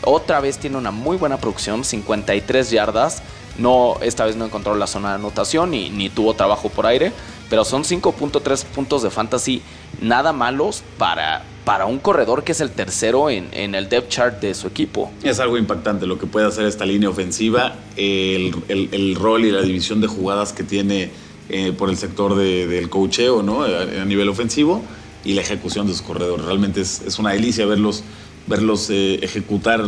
otra 0.04 0.40
vez 0.40 0.58
tiene 0.58 0.78
una 0.78 0.92
muy 0.92 1.18
buena 1.18 1.38
producción, 1.38 1.84
53 1.84 2.70
yardas. 2.70 3.24
No, 3.58 3.98
esta 4.02 4.26
vez 4.26 4.36
no 4.36 4.46
encontró 4.46 4.76
la 4.76 4.88
zona 4.88 5.10
de 5.10 5.16
anotación 5.16 5.72
ni, 5.72 5.90
ni 5.90 6.10
tuvo 6.10 6.34
trabajo 6.34 6.70
por 6.70 6.86
aire, 6.86 7.12
pero 7.50 7.66
son 7.66 7.84
5.3 7.84 8.66
puntos 8.66 9.04
de 9.04 9.10
fantasy 9.10 9.62
nada 10.02 10.34
malos 10.34 10.84
para, 10.98 11.44
para 11.66 11.86
un 11.86 12.00
corredor 12.00 12.44
que 12.44 12.52
es 12.52 12.62
el 12.62 12.72
tercero 12.72 13.30
en, 13.30 13.76
el 13.76 13.90
depth 13.90 14.10
chart 14.10 14.42
de 14.42 14.54
su 14.54 14.68
equipo. 14.68 15.12
Es 15.24 15.40
algo 15.40 15.58
impactante 15.58 16.06
lo 16.06 16.20
que 16.20 16.28
puede 16.28 16.46
hacer 16.46 16.66
esta 16.66 16.86
línea 16.86 17.10
ofensiva, 17.10 17.76
el, 17.96 18.54
el 18.68 19.16
rol 19.16 19.46
y 19.46 19.52
la 19.52 19.62
división 19.62 20.02
de 20.02 20.08
jugadas 20.08 20.54
que 20.54 20.64
tiene 20.64 21.10
eh, 21.50 21.72
por 21.72 21.90
el 21.90 21.96
sector 21.96 22.36
del 22.36 22.90
cocheo 22.90 23.42
¿no? 23.42 23.64
A, 23.64 24.04
nivel 24.04 24.28
ofensivo 24.28 24.84
y 25.24 25.32
la 25.32 25.42
ejecución 25.42 25.88
de 25.88 25.94
sus 25.94 26.02
corredores. 26.02 26.46
Realmente 26.46 26.82
es, 26.82 27.20
una 27.20 27.32
delicia 27.32 27.66
verlos, 27.66 28.04
verlos 28.48 28.90
eh, 28.90 29.20
ejecutar 29.22 29.82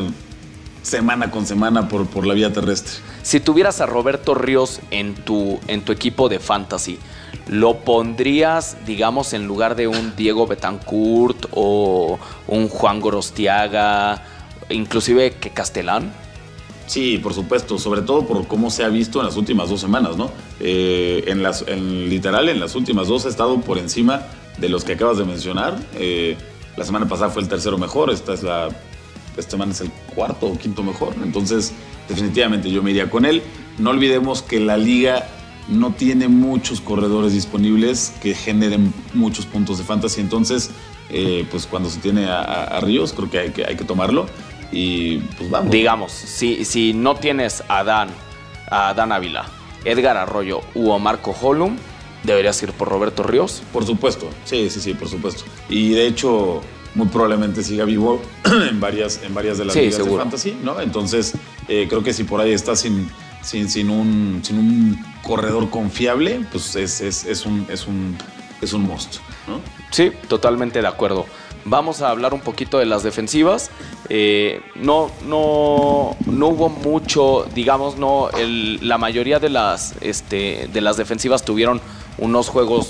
semana 0.81 1.31
con 1.31 1.45
semana 1.45 1.87
por, 1.87 2.07
por 2.07 2.25
la 2.25 2.33
vía 2.33 2.51
terrestre. 2.51 2.93
Si 3.21 3.39
tuvieras 3.39 3.81
a 3.81 3.85
Roberto 3.85 4.33
Ríos 4.33 4.79
en 4.91 5.15
tu, 5.15 5.59
en 5.67 5.81
tu 5.81 5.91
equipo 5.91 6.29
de 6.29 6.39
fantasy, 6.39 6.99
¿lo 7.47 7.77
pondrías, 7.77 8.77
digamos, 8.85 9.33
en 9.33 9.45
lugar 9.47 9.75
de 9.75 9.87
un 9.87 10.15
Diego 10.15 10.47
Betancourt 10.47 11.47
o 11.51 12.19
un 12.47 12.69
Juan 12.69 12.99
Gorostiaga, 12.99 14.23
inclusive 14.69 15.31
que 15.31 15.49
Castellán? 15.49 16.11
Sí, 16.87 17.19
por 17.19 17.35
supuesto, 17.35 17.77
sobre 17.77 18.01
todo 18.01 18.25
por 18.25 18.47
cómo 18.47 18.71
se 18.71 18.83
ha 18.83 18.89
visto 18.89 19.19
en 19.19 19.27
las 19.27 19.37
últimas 19.37 19.69
dos 19.69 19.79
semanas, 19.79 20.17
¿no? 20.17 20.31
Eh, 20.59 21.23
en 21.27 21.43
las, 21.43 21.63
en, 21.67 22.09
literal, 22.09 22.49
en 22.49 22.59
las 22.59 22.73
últimas 22.73 23.07
dos 23.07 23.27
ha 23.27 23.29
estado 23.29 23.61
por 23.61 23.77
encima 23.77 24.23
de 24.57 24.69
los 24.69 24.83
que 24.83 24.93
acabas 24.93 25.19
de 25.19 25.25
mencionar. 25.25 25.77
Eh, 25.93 26.35
la 26.77 26.85
semana 26.85 27.07
pasada 27.07 27.29
fue 27.29 27.43
el 27.43 27.47
tercero 27.47 27.77
mejor, 27.77 28.09
esta 28.09 28.33
es 28.33 28.41
la, 28.41 28.69
esta 29.37 29.51
semana 29.51 29.71
es 29.71 29.81
el 29.81 29.91
cuarto 30.13 30.47
o 30.47 30.57
quinto 30.57 30.83
mejor. 30.83 31.15
Entonces, 31.23 31.73
definitivamente 32.07 32.69
yo 32.71 32.83
me 32.83 32.91
iría 32.91 33.09
con 33.09 33.25
él. 33.25 33.41
No 33.77 33.91
olvidemos 33.91 34.41
que 34.41 34.59
la 34.59 34.77
liga 34.77 35.27
no 35.69 35.93
tiene 35.93 36.27
muchos 36.27 36.81
corredores 36.81 37.33
disponibles 37.33 38.13
que 38.21 38.33
generen 38.33 38.93
muchos 39.13 39.45
puntos 39.45 39.77
de 39.77 39.83
fantasy. 39.83 40.21
Entonces, 40.21 40.71
eh, 41.09 41.45
pues 41.49 41.65
cuando 41.65 41.89
se 41.89 41.99
tiene 41.99 42.25
a, 42.27 42.79
Ríos, 42.81 43.13
creo 43.13 43.29
que 43.29 43.39
hay, 43.39 43.49
que 43.51 43.65
hay 43.65 43.75
que 43.75 43.85
tomarlo. 43.85 44.27
Y 44.71 45.17
pues 45.37 45.49
vamos. 45.49 45.71
Digamos, 45.71 46.11
si, 46.11 46.65
si 46.65 46.93
no 46.93 47.15
tienes 47.15 47.63
a 47.67 47.83
Dan, 47.83 48.09
a 48.69 48.93
Dan 48.93 49.11
Ávila, 49.11 49.45
Edgar 49.85 50.17
Arroyo 50.17 50.61
u 50.75 50.97
Marco 50.99 51.35
Holum, 51.39 51.77
deberías 52.23 52.61
ir 52.63 52.71
por 52.73 52.89
Roberto 52.89 53.23
Ríos. 53.23 53.63
Por 53.71 53.85
supuesto, 53.85 54.29
sí, 54.45 54.69
sí, 54.69 54.79
sí, 54.79 54.93
por 54.93 55.07
supuesto. 55.07 55.43
Y 55.69 55.91
de 55.91 56.07
hecho, 56.07 56.61
muy 56.95 57.07
probablemente 57.07 57.63
siga 57.63 57.85
vivo 57.85 58.21
en 58.69 58.79
varias, 58.79 59.21
en 59.23 59.33
varias 59.33 59.57
de 59.57 59.65
las 59.65 59.75
ligas 59.75 60.03
de 60.03 60.17
fantasy, 60.17 60.57
¿no? 60.63 60.79
Entonces, 60.81 61.33
eh, 61.67 61.87
creo 61.89 62.03
que 62.03 62.13
si 62.13 62.23
por 62.23 62.41
ahí 62.41 62.51
está 62.51 62.75
sin, 62.75 63.09
sin, 63.41 63.69
sin, 63.69 63.89
un, 63.89 64.41
sin 64.43 64.57
un 64.57 65.05
corredor 65.21 65.69
confiable, 65.69 66.45
pues 66.51 66.75
es, 66.75 67.01
es, 67.01 67.25
es 67.25 67.45
un, 67.45 67.65
es, 67.69 67.87
un, 67.87 68.17
es 68.61 68.73
un 68.73 68.87
monstruo, 68.87 69.23
¿no? 69.47 69.59
Sí, 69.91 70.11
totalmente 70.27 70.81
de 70.81 70.87
acuerdo. 70.87 71.25
Vamos 71.65 72.01
a 72.01 72.09
hablar 72.09 72.33
un 72.33 72.39
poquito 72.39 72.79
de 72.79 72.85
las 72.85 73.03
defensivas. 73.03 73.69
Eh, 74.07 74.61
no, 74.75 75.11
no, 75.27 76.15
no 76.25 76.47
hubo 76.47 76.69
mucho, 76.69 77.45
digamos, 77.53 77.97
no, 77.97 78.29
la 78.81 78.97
mayoría 78.97 79.39
de 79.39 79.49
las, 79.49 79.95
este, 80.01 80.69
de 80.71 80.81
las 80.81 80.97
defensivas 80.97 81.43
tuvieron 81.43 81.81
unos 82.17 82.49
juegos 82.49 82.87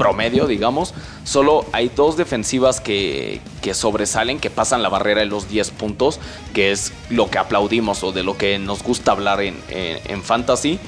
promedio, 0.00 0.46
digamos. 0.46 0.94
Solo 1.24 1.66
hay 1.72 1.90
dos 1.94 2.16
defensivas 2.16 2.80
que, 2.80 3.42
que 3.60 3.74
sobresalen, 3.74 4.40
que 4.40 4.48
pasan 4.48 4.82
la 4.82 4.88
barrera 4.88 5.20
de 5.20 5.26
los 5.26 5.46
10 5.46 5.72
puntos, 5.72 6.18
que 6.54 6.72
es 6.72 6.94
lo 7.10 7.28
que 7.28 7.36
aplaudimos 7.36 8.02
o 8.02 8.10
de 8.10 8.22
lo 8.22 8.38
que 8.38 8.58
nos 8.58 8.82
gusta 8.82 9.12
hablar 9.12 9.42
en, 9.42 9.58
en 9.68 10.22
fantasy. 10.22 10.78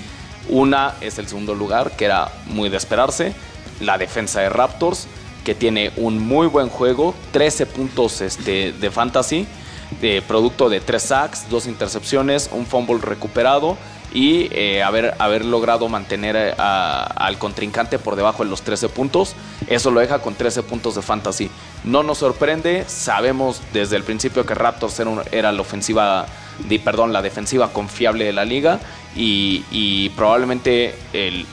Una 0.49 0.95
es 1.03 1.19
el 1.19 1.29
segundo 1.29 1.55
lugar, 1.55 1.95
que 1.95 2.07
era 2.07 2.33
muy 2.47 2.71
de 2.71 2.79
esperarse, 2.79 3.35
la 3.81 3.99
defensa 3.99 4.41
de 4.41 4.49
Raptors, 4.49 5.07
que 5.45 5.55
tiene 5.55 5.93
un 5.97 6.19
muy 6.19 6.47
buen 6.47 6.71
juego, 6.71 7.15
13 7.33 7.67
puntos 7.67 8.23
este, 8.23 8.73
de 8.73 8.91
fantasy, 8.91 9.47
de 10.01 10.23
producto 10.23 10.71
de 10.71 10.81
3 10.81 11.03
sacks, 11.03 11.51
2 11.51 11.67
intercepciones, 11.67 12.49
un 12.51 12.65
fumble 12.65 12.99
recuperado 13.03 13.77
y 14.13 14.49
eh, 14.53 14.83
haber, 14.83 15.15
haber 15.19 15.45
logrado 15.45 15.89
mantener 15.89 16.37
eh, 16.37 16.55
al 16.57 17.39
contrincante 17.39 17.99
por 17.99 18.17
debajo 18.17 18.45
de 18.45 18.51
los 18.51 18.63
13 18.63 18.89
puntos. 18.89 19.35
Eso 19.67 19.91
lo 19.91 20.01
deja 20.01 20.21
con 20.21 20.35
13 20.35 20.63
puntos 20.63 20.95
de 20.95 21.03
fantasy. 21.03 21.51
No 21.85 22.03
nos 22.03 22.19
sorprende, 22.19 22.85
sabemos 22.87 23.61
desde 23.73 23.97
el 23.97 24.05
principio 24.05 24.45
que 24.45 24.55
Raptors 24.55 25.01
era, 25.31 25.53
la 25.53 25.61
ofensiva, 25.61 26.27
perdón, 26.85 27.13
la 27.13 27.23
defensiva 27.23 27.73
confiable 27.73 28.25
de 28.25 28.33
la 28.33 28.45
liga 28.45 28.79
y, 29.17 30.11
probablemente 30.11 30.95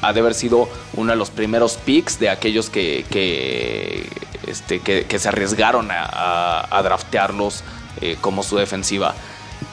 ha 0.01 0.13
de 0.13 0.19
haber 0.19 0.33
sido 0.33 0.69
uno 0.93 1.11
de 1.11 1.17
los 1.17 1.29
primeros 1.29 1.77
picks 1.77 2.19
de 2.19 2.29
aquellos 2.29 2.69
que, 2.69 3.05
este, 4.47 4.79
que, 4.79 5.19
se 5.19 5.27
arriesgaron 5.27 5.89
a, 5.91 6.81
draftearlos 6.83 7.63
eh, 8.01 8.17
como 8.21 8.43
su 8.43 8.57
defensiva. 8.57 9.13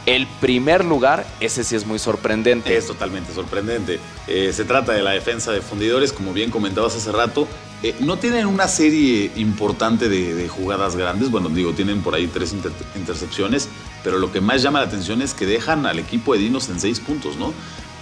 El 0.07 0.29
primer 0.41 0.85
lugar, 0.85 1.27
ese 1.41 1.65
sí 1.65 1.75
es 1.75 1.85
muy 1.85 1.99
sorprendente. 1.99 2.77
Es 2.77 2.87
totalmente 2.87 3.35
sorprendente. 3.35 3.99
Eh, 4.29 4.53
se 4.53 4.65
trata 4.65 4.93
de 4.93 5.03
la 5.03 5.11
defensa 5.11 5.51
de 5.51 5.61
fundidores, 5.61 6.13
como 6.13 6.33
bien 6.33 6.53
comentabas 6.53 6.95
hace 6.95 7.11
rato. 7.11 7.49
Eh, 7.83 7.97
no 7.99 8.17
tienen 8.17 8.47
una 8.47 8.69
serie 8.69 9.33
importante 9.35 10.09
de, 10.09 10.47
jugadas 10.47 10.95
grandes. 10.95 11.33
Bueno, 11.33 11.49
digo, 11.49 11.73
tienen 11.73 12.03
por 12.03 12.15
ahí 12.15 12.29
tres 12.29 12.55
intercepciones. 12.95 13.69
Pero 14.05 14.19
lo 14.19 14.31
que 14.31 14.41
más 14.41 14.63
llama 14.63 14.79
la 14.79 14.87
atención 14.87 15.23
es 15.23 15.35
que 15.35 15.45
dejan 15.45 15.87
al 15.87 15.99
equipo 15.99 16.35
de 16.35 16.39
Dinos 16.39 16.69
en 16.69 16.79
seis 16.79 17.01
puntos, 17.01 17.37
¿no? 17.37 17.53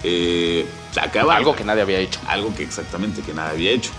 Eh, 0.03 0.67
acaba, 1.01 1.35
algo 1.35 1.55
que 1.55 1.63
nadie 1.63 1.81
había 1.81 1.99
hecho. 1.99 2.19
Algo 2.27 2.53
que 2.53 2.61
exactamente 2.61 3.23
que 3.23 3.33
nadie 3.33 3.51
había 3.53 3.71
hecho. 3.71 3.89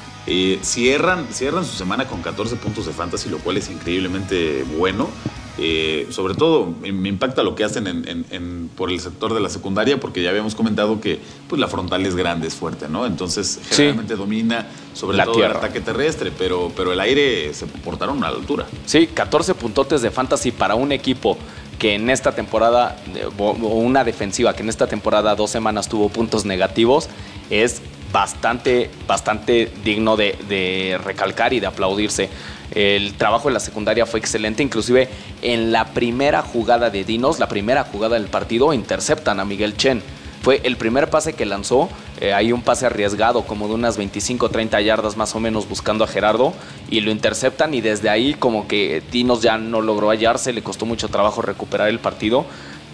cierran, 0.63 1.27
cierran 1.33 1.65
su 1.65 1.77
semana 1.77 2.07
con 2.07 2.23
14 2.23 2.55
puntos 2.55 2.87
de 2.87 2.93
fantasy, 2.93 3.31
lo 3.31 3.39
cual 3.39 3.57
es 3.57 3.69
increíblemente 3.69 4.65
bueno. 4.79 5.11
Eh, 5.59 6.07
sobre 6.11 6.35
todo 6.35 6.75
me 6.83 7.09
impacta 7.09 7.43
lo 7.43 7.55
que 7.55 7.65
hacen 7.65 7.87
en, 7.87 8.71
por 8.77 8.91
el 8.91 9.01
sector 9.01 9.33
de 9.33 9.41
la 9.41 9.49
secundaria, 9.49 9.99
porque 9.99 10.23
ya 10.23 10.31
habíamos 10.31 10.55
comentado 10.55 11.01
que 11.01 11.19
pues, 11.49 11.59
la 11.59 11.67
frontal 11.67 12.05
es 12.05 12.15
grande, 12.15 12.49
es 12.49 12.55
fuerte, 12.55 12.89
¿no? 12.89 13.07
Entonces 13.07 13.61
generalmente 13.71 14.17
domina 14.17 14.67
sobre 14.93 15.19
todo 15.23 15.45
el 15.45 15.53
ataque 15.53 15.81
terrestre, 15.81 16.31
pero, 16.37 16.71
pero 16.77 16.93
el 16.93 17.01
aire 17.01 17.55
se 17.55 17.67
portaron 17.67 18.23
a 18.25 18.31
la 18.31 18.37
altura. 18.37 18.67
Sí, 18.85 19.07
14 19.07 19.55
puntotes 19.55 20.03
de 20.03 20.11
fantasy 20.11 20.51
para 20.51 20.75
un 20.75 20.93
equipo 20.93 21.39
que 21.79 21.95
en 21.95 22.11
esta 22.11 22.33
temporada, 22.33 22.97
o 23.39 23.53
una 23.53 24.05
defensiva 24.05 24.55
que 24.55 24.63
en 24.63 24.69
esta 24.69 24.87
temporada 24.87 25.35
dos 25.35 25.51
semanas 25.51 25.89
tuvo 25.89 26.09
puntos 26.11 26.45
negativos, 26.45 27.09
es 27.49 27.81
bastante, 28.13 28.91
bastante 29.07 29.71
digno 29.85 30.17
de 30.17 30.99
recalcar 31.03 31.53
y 31.53 31.61
de 31.61 31.67
aplaudirse. 31.67 32.29
El 32.73 33.15
trabajo 33.15 33.49
de 33.49 33.55
la 33.55 33.61
secundaria 33.61 34.07
fue 34.07 34.21
excelente, 34.21 34.63
inclusive 34.63 35.09
en 35.43 35.73
la 35.73 35.87
primera 35.87 36.43
jugada 36.43 36.91
de 36.91 37.05
Dinos, 37.05 37.39
la 37.39 37.49
primera 37.49 37.85
jugada 37.85 38.17
del 38.17 38.27
partido, 38.27 38.73
interceptan 38.73 39.41
a 39.41 39.45
Miguel 39.45 39.77
Chen. 39.77 40.03
Fue 40.43 40.61
el 40.63 40.77
primer 40.77 41.11
pase 41.11 41.33
que 41.33 41.45
lanzó, 41.45 41.89
eh, 42.21 42.33
hay 42.33 42.53
un 42.53 42.63
pase 42.63 42.87
arriesgado 42.87 43.43
como 43.43 43.67
de 43.67 43.75
unas 43.75 43.99
25-30 43.99 44.81
yardas 44.85 45.17
más 45.17 45.35
o 45.35 45.41
menos 45.41 45.69
buscando 45.69 46.05
a 46.05 46.07
Gerardo 46.07 46.53
y 46.89 47.01
lo 47.01 47.11
interceptan 47.11 47.75
y 47.75 47.81
desde 47.81 48.11
ahí 48.11 48.35
como 48.35 48.69
que 48.69 49.03
Dinos 49.11 49.43
ya 49.43 49.59
no 49.59 49.81
logró 49.81 50.11
hallarse, 50.11 50.53
le 50.53 50.63
costó 50.63 50.87
mucho 50.87 51.09
trabajo 51.09 51.43
recuperar 51.43 51.89
el 51.89 51.99
partido. 51.99 52.47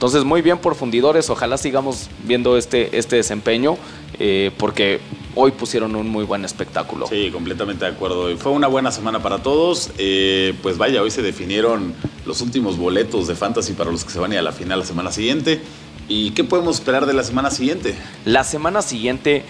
Entonces 0.03 0.25
muy 0.25 0.43
bien 0.43 0.59
por 0.59 0.75
fundidores, 0.75 1.31
ojalá 1.31 1.57
sigamos 1.57 2.11
viendo 2.25 2.57
este, 2.57 2.99
este 2.99 3.15
desempeño 3.15 3.77
eh, 4.19 4.51
porque 4.59 4.99
hoy 5.37 5.53
pusieron 5.53 5.95
un 5.95 6.09
muy 6.09 6.25
buen 6.25 6.45
espectáculo. 6.45 7.07
Sí, 7.07 7.31
completamente 7.31 7.85
de 7.85 7.93
acuerdo. 7.93 8.37
fue 8.37 8.51
una 8.51 8.67
buena 8.67 8.91
semana 8.91 9.23
para 9.23 9.45
todos. 9.45 9.93
Eh, 9.99 10.55
pues 10.61 10.77
vaya, 10.77 11.03
hoy 11.03 11.13
se 11.13 11.23
definieron 11.23 11.95
los 12.27 12.41
últimos 12.41 12.79
boletos 12.79 13.29
de 13.29 13.37
Fantasy 13.37 13.75
para 13.75 13.93
los 13.93 14.05
que 14.05 14.11
se 14.11 14.19
van 14.19 14.33
a 14.33 14.35
ir 14.35 14.39
a 14.41 14.43
la 14.43 14.51
final 14.51 14.81
la 14.81 14.85
semana 14.85 15.13
siguiente. 15.13 15.61
¿Y 16.09 16.33
qué 16.33 16.43
podemos 16.43 16.75
esperar 16.81 17.07
de 17.07 17.13
la 17.13 17.23
semana 17.23 17.53
siguiente? 17.53 17.95
La 18.25 18.43
semana 18.43 18.83
siguiente 18.83 19.45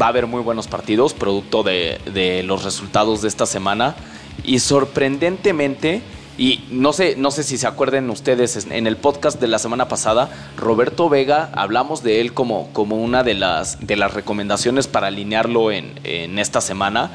va 0.00 0.06
a 0.06 0.08
haber 0.08 0.26
muy 0.26 0.40
buenos 0.40 0.68
partidos, 0.68 1.12
producto 1.12 1.62
de, 1.62 2.00
de 2.14 2.42
los 2.44 2.64
resultados 2.64 3.20
de 3.20 3.28
esta 3.28 3.44
semana. 3.44 3.94
Y 4.42 4.60
sorprendentemente 4.60 6.00
y 6.38 6.64
no 6.70 6.92
sé, 6.92 7.16
no 7.16 7.32
sé 7.32 7.42
si 7.42 7.58
se 7.58 7.66
acuerden 7.66 8.08
ustedes, 8.10 8.68
en 8.70 8.86
el 8.86 8.96
podcast 8.96 9.40
de 9.40 9.48
la 9.48 9.58
semana 9.58 9.88
pasada, 9.88 10.30
Roberto 10.56 11.08
Vega, 11.08 11.50
hablamos 11.52 12.04
de 12.04 12.20
él 12.20 12.32
como, 12.32 12.72
como 12.72 12.94
una 12.94 13.24
de 13.24 13.34
las, 13.34 13.84
de 13.84 13.96
las 13.96 14.14
recomendaciones 14.14 14.86
para 14.86 15.08
alinearlo 15.08 15.72
en, 15.72 16.38
esta 16.38 16.60
semana. 16.60 17.10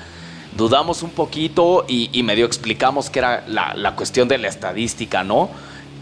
Dudamos 0.57 1.03
un 1.03 1.11
poquito 1.11 1.85
y, 1.87 2.21
medio 2.21 2.45
explicamos 2.45 3.09
que 3.09 3.19
era 3.19 3.45
la, 3.47 3.73
la 3.75 3.95
cuestión 3.95 4.27
de 4.27 4.37
la 4.39 4.49
estadística, 4.49 5.23
¿no? 5.23 5.49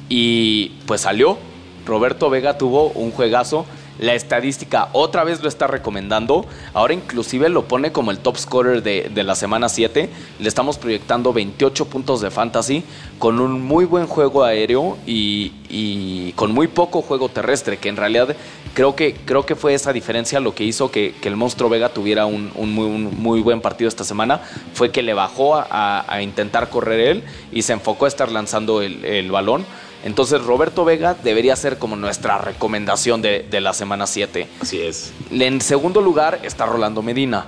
Y 0.09 0.69
pues 0.87 1.01
salió. 1.01 1.37
Roberto 1.85 2.29
Vega 2.31 2.57
tuvo 2.57 2.87
un 2.89 3.11
juegazo 3.11 3.67
la 4.01 4.15
estadística 4.15 4.89
otra 4.93 5.23
vez 5.23 5.41
lo 5.41 5.47
está 5.47 5.67
recomendando. 5.67 6.45
Ahora 6.73 6.93
inclusive 6.93 7.49
lo 7.49 7.65
pone 7.65 7.91
como 7.91 8.09
el 8.09 8.17
top 8.17 8.35
scorer 8.35 8.81
de, 8.81 9.23
la 9.23 9.35
semana 9.35 9.69
7. 9.69 10.09
Le 10.39 10.47
estamos 10.47 10.79
proyectando 10.79 11.31
28 11.31 11.85
puntos 11.85 12.19
de 12.19 12.31
fantasy 12.31 12.83
con 13.19 13.39
un 13.39 13.61
muy 13.61 13.85
buen 13.85 14.07
juego 14.07 14.43
aéreo 14.43 14.97
y, 15.05 16.33
con 16.35 16.51
muy 16.51 16.67
poco 16.67 17.03
juego 17.03 17.29
terrestre, 17.29 17.77
que 17.77 17.89
en 17.89 17.95
realidad 17.95 18.35
creo 18.73 18.95
que, 18.95 19.13
creo 19.13 19.45
que 19.45 19.55
fue 19.55 19.75
esa 19.75 19.93
diferencia 19.93 20.39
lo 20.39 20.55
que 20.55 20.63
hizo 20.63 20.89
que, 20.89 21.13
el 21.21 21.35
monstruo 21.35 21.69
Vega 21.69 21.89
tuviera 21.89 22.25
un, 22.25 22.51
muy, 22.55 23.41
buen 23.41 23.61
partido 23.61 23.87
esta 23.87 24.03
semana. 24.03 24.41
Fue 24.73 24.89
que 24.89 25.03
le 25.03 25.13
bajó 25.13 25.55
a, 25.55 26.21
intentar 26.23 26.71
correr 26.71 26.99
él 27.01 27.23
y 27.51 27.61
se 27.61 27.73
enfocó 27.73 28.05
a 28.05 28.07
estar 28.07 28.31
lanzando 28.31 28.81
el 28.81 29.31
balón. 29.31 29.63
Entonces 30.03 30.43
Roberto 30.43 30.83
Vega 30.83 31.15
debería 31.23 31.55
ser 31.55 31.77
como 31.77 31.95
nuestra 31.95 32.39
recomendación 32.39 33.21
de, 33.21 33.61
la 33.61 33.73
semana 33.73 34.07
7. 34.07 34.47
Así 34.59 34.81
es. 34.81 35.11
En 35.29 35.61
segundo 35.61 36.01
lugar 36.01 36.39
está 36.43 36.65
Rolando 36.65 37.01
Medina. 37.01 37.45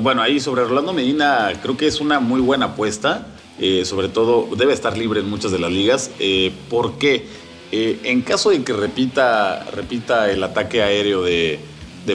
Bueno, 0.00 0.22
ahí 0.22 0.40
sobre 0.40 0.64
Rolando 0.64 0.92
Medina 0.92 1.52
creo 1.60 1.76
que 1.76 1.86
es 1.86 2.00
una 2.00 2.20
muy 2.20 2.40
buena 2.40 2.66
apuesta. 2.66 3.26
Eh, 3.58 3.84
sobre 3.84 4.08
todo 4.08 4.48
debe 4.56 4.72
estar 4.72 4.96
libre 4.96 5.20
en 5.20 5.28
muchas 5.28 5.52
de 5.52 5.58
las 5.58 5.70
ligas. 5.70 6.10
Eh, 6.18 6.52
¿Por 6.70 6.98
qué? 6.98 7.26
Eh, 7.70 8.00
en 8.04 8.22
caso 8.22 8.50
de 8.50 8.62
que 8.64 8.72
repita, 8.72 9.64
repita 9.72 10.30
el 10.30 10.42
ataque 10.42 10.82
aéreo 10.82 11.22
de, 11.22 11.60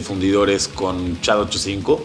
fundidores 0.01 0.67
con 0.67 1.19
Chad 1.21 1.41
85, 1.41 2.03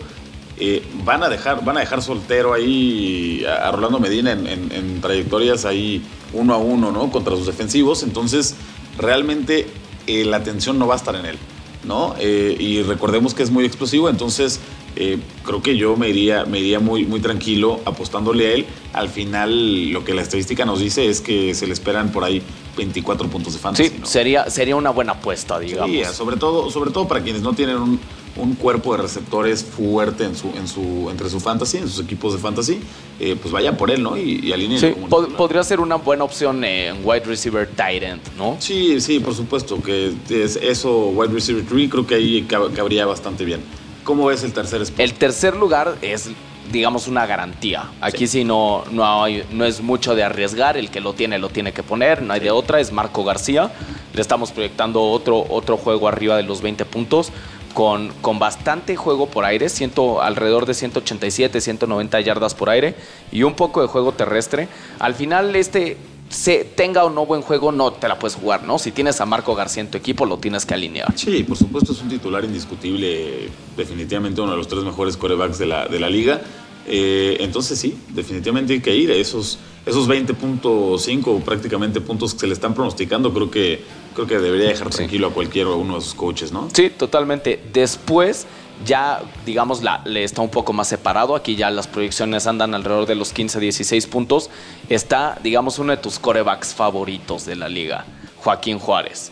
van, 1.05 1.23
a 1.23 1.29
dejar, 1.29 1.65
van 1.65 1.77
a 1.77 1.81
dejar 1.81 2.01
soltero 2.01 2.55
ahí 2.55 3.45
a, 3.45 3.71
Rolando 3.71 3.99
Medina 3.99 4.33
en 4.33 5.01
trayectorias 5.03 5.65
ahí 5.65 6.03
uno 6.33 6.55
a 6.55 6.59
uno, 6.59 6.93
¿no? 6.93 7.11
Contra 7.11 7.37
sus 7.37 7.47
defensivos. 7.47 8.03
Entonces, 8.03 8.55
realmente 8.99 9.67
eh, 10.07 10.25
la 10.25 10.39
atención 10.39 10.79
no 10.79 10.87
va 10.87 10.95
a 10.95 10.97
estar 10.97 11.15
en 11.15 11.27
él, 11.27 11.39
¿no? 11.85 12.15
Eh, 12.19 12.57
y 12.59 12.83
recordemos 12.83 13.35
que 13.35 13.43
es 13.43 13.51
muy 13.51 13.65
explosivo, 13.65 14.09
entonces 14.09 14.61
eh, 14.97 15.19
creo 15.45 15.63
que 15.63 15.77
yo 15.77 15.97
me 15.97 16.09
iría, 16.09 16.45
me 16.45 16.59
iría 16.61 16.79
muy, 16.79 17.07
muy 17.07 17.21
tranquilo 17.21 17.81
apostándole 17.85 18.47
a 18.49 18.53
él. 18.53 18.67
Al 18.93 19.09
final, 19.09 19.91
lo 19.91 20.05
que 20.05 20.13
la 20.13 20.23
estadística 20.23 20.65
nos 20.65 20.81
dice 20.81 21.09
es 21.09 21.21
que 21.21 21.55
se 21.55 21.67
le 21.67 21.73
esperan 21.73 22.13
por 22.13 22.25
ahí 22.25 22.43
24 22.77 23.29
puntos 23.29 23.55
de 23.55 23.59
fantasy. 23.59 23.89
Sí, 23.89 24.01
sería, 24.05 24.51
sería 24.51 24.77
una 24.77 24.91
buena 24.91 25.13
apuesta, 25.13 25.59
digamos. 25.59 25.91
Sí, 25.91 26.03
sobre 26.15 26.37
todo, 26.37 26.71
sobre 26.71 26.91
todo 26.91 27.09
para 27.09 27.23
quienes 27.23 27.43
no 27.43 27.55
tienen 27.55 27.77
un, 27.77 28.01
un 28.37 28.55
cuerpo 28.55 28.97
de 28.97 29.03
receptores 29.03 29.63
fuerte 29.65 30.25
en 30.25 30.35
su, 30.35 30.49
en 30.49 30.67
su, 30.67 31.09
entre 31.11 31.29
su 31.29 31.39
fantasy, 31.39 31.79
en 31.79 31.89
sus 31.89 32.05
equipos 32.05 32.33
de 32.33 32.39
fantasy, 32.39 32.81
eh, 33.21 33.37
pues 33.41 33.53
vaya 33.53 33.77
por 33.77 33.91
él, 33.91 34.03
¿no? 34.03 34.17
Y, 34.17 34.41
y 34.43 34.53
alineen. 34.53 34.81
Sí, 34.81 34.95
podría 35.37 35.63
ser 35.63 35.81
una 35.81 35.97
buena 35.97 36.25
opción 36.25 36.65
en 36.65 37.01
wide 37.05 37.25
receiver 37.25 37.69
tight 37.69 38.03
end, 38.03 38.23
¿no? 38.39 38.57
Sí, 38.59 39.01
sí, 39.01 39.21
por 39.21 39.35
supuesto, 39.35 39.83
que 39.83 40.13
es 40.31 40.57
eso, 40.57 41.09
wide 41.09 41.33
receiver 41.33 41.65
3, 41.65 41.91
creo 41.91 42.07
que 42.07 42.15
ahí 42.15 42.43
cabría 42.75 43.05
bastante 43.07 43.45
bien. 43.45 43.61
¿Cómo 44.05 44.31
es 44.31 44.43
el 44.43 44.53
tercer 44.53 44.83
spot? 44.83 45.01
El 45.01 45.15
tercer 45.15 45.55
lugar 45.57 45.97
es 46.03 46.31
digamos, 46.71 47.07
una 47.07 47.27
garantía. 47.27 47.91
Aquí 48.01 48.27
sí, 48.27 48.45
no, 48.45 48.85
no, 48.91 49.25
hay, 49.25 49.45
no 49.51 49.65
es 49.65 49.83
mucho 49.83 50.15
de 50.15 50.23
arriesgar, 50.23 50.77
el 50.77 50.91
que 50.91 51.01
lo 51.01 51.13
tiene 51.13 51.39
lo 51.39 51.51
tiene 51.51 51.73
que 51.73 51.83
poner, 51.83 52.23
no 52.23 52.33
hay 52.33 52.41
de 52.41 52.51
otra, 52.51 52.81
es 52.81 52.93
Marco 52.93 53.25
García. 53.25 53.71
Le 54.15 54.21
estamos 54.21 54.53
proyectando 54.53 55.03
otro, 55.03 55.45
otro 55.49 55.77
juego 55.77 56.09
arriba 56.09 56.37
de 56.37 56.43
los 56.43 56.63
20 56.63 56.85
puntos 56.87 57.33
con, 57.75 58.13
con 58.21 58.39
bastante 58.39 58.97
juego 58.97 59.27
por 59.27 59.45
aire, 59.45 59.69
ciento, 59.69 60.23
alrededor 60.23 60.67
de 60.67 60.75
187, 60.75 61.61
190 61.61 62.21
yardas 62.21 62.55
por 62.55 62.71
aire 62.71 62.95
y 63.31 63.43
un 63.43 63.55
poco 63.55 63.83
de 63.83 63.89
juego 63.89 64.13
terrestre. 64.13 64.69
Al 64.99 65.15
final, 65.15 65.55
este 65.57 65.97
se 66.33 66.65
tenga 66.65 67.05
o 67.05 67.11
no 67.11 67.27
buen 67.27 67.43
juego, 67.43 67.73
no 67.73 67.93
te 67.93 68.09
la 68.09 68.19
puedes 68.19 68.37
jugar, 68.37 68.65
¿no? 68.65 68.79
Si 68.79 68.91
tienes 68.91 69.21
a 69.21 69.27
Marco 69.27 69.55
García 69.55 69.83
en 69.83 69.91
tu 69.91 69.99
equipo, 69.99 70.25
lo 70.25 70.39
tienes 70.39 70.65
que 70.65 70.73
alinear. 70.73 71.13
Sí, 71.15 71.43
por 71.43 71.59
supuesto, 71.59 71.93
es 71.93 72.01
un 72.01 72.09
titular 72.09 72.43
indiscutible, 72.43 73.51
definitivamente 73.77 74.41
uno 74.41 74.53
de 74.53 74.57
los 74.57 74.67
tres 74.67 74.83
mejores 74.83 75.17
corebacks 75.19 75.59
de 75.59 75.67
la, 75.67 75.87
de 75.87 76.01
la 76.01 76.09
liga. 76.09 76.41
Eh, 76.87 77.37
entonces 77.41 77.79
sí, 77.79 77.97
definitivamente 78.09 78.73
hay 78.73 78.81
que 78.81 78.97
ir 78.97 79.11
a 79.11 79.15
esos, 79.15 79.59
esos 79.85 80.09
20.5 80.09 81.43
prácticamente 81.43 82.01
puntos 82.01 82.33
que 82.33 82.41
se 82.41 82.47
le 82.47 82.55
están 82.55 82.75
pronosticando, 82.75 83.33
creo 83.33 83.51
que, 83.51 83.83
creo 84.15 84.27
que 84.27 84.39
debería 84.39 84.69
dejar 84.69 84.91
tranquilo 84.91 85.29
a 85.29 85.33
cualquiera 85.33 85.71
uno 85.71 85.97
de 85.97 86.01
sus 86.01 86.15
coaches, 86.15 86.53
¿no? 86.53 86.69
Sí, 86.73 86.91
totalmente. 86.91 87.61
Después 87.73 88.47
ya, 88.85 89.23
digamos, 89.47 89.83
la, 89.83 90.03
le 90.05 90.25
está 90.25 90.43
un 90.43 90.51
poco 90.51 90.73
más 90.73 90.89
separado. 90.89 91.37
Aquí 91.37 91.57
ya 91.57 91.71
las 91.71 91.87
proyecciones 91.87 92.47
andan 92.47 92.75
alrededor 92.75 93.07
de 93.07 93.15
los 93.15 93.33
15, 93.33 93.61
16 93.61 94.07
puntos. 94.07 94.51
Está, 94.89 95.39
digamos, 95.43 95.79
uno 95.79 95.93
de 95.93 95.99
tus 95.99 96.19
corebacks 96.19 96.75
favoritos 96.75 97.45
de 97.47 97.57
la 97.57 97.69
liga, 97.69 98.05
Joaquín 98.39 98.79
Juárez. 98.79 99.31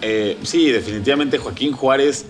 Eh, 0.00 0.38
sí, 0.42 0.70
definitivamente 0.70 1.38
Joaquín 1.38 1.72
Juárez 1.72 2.26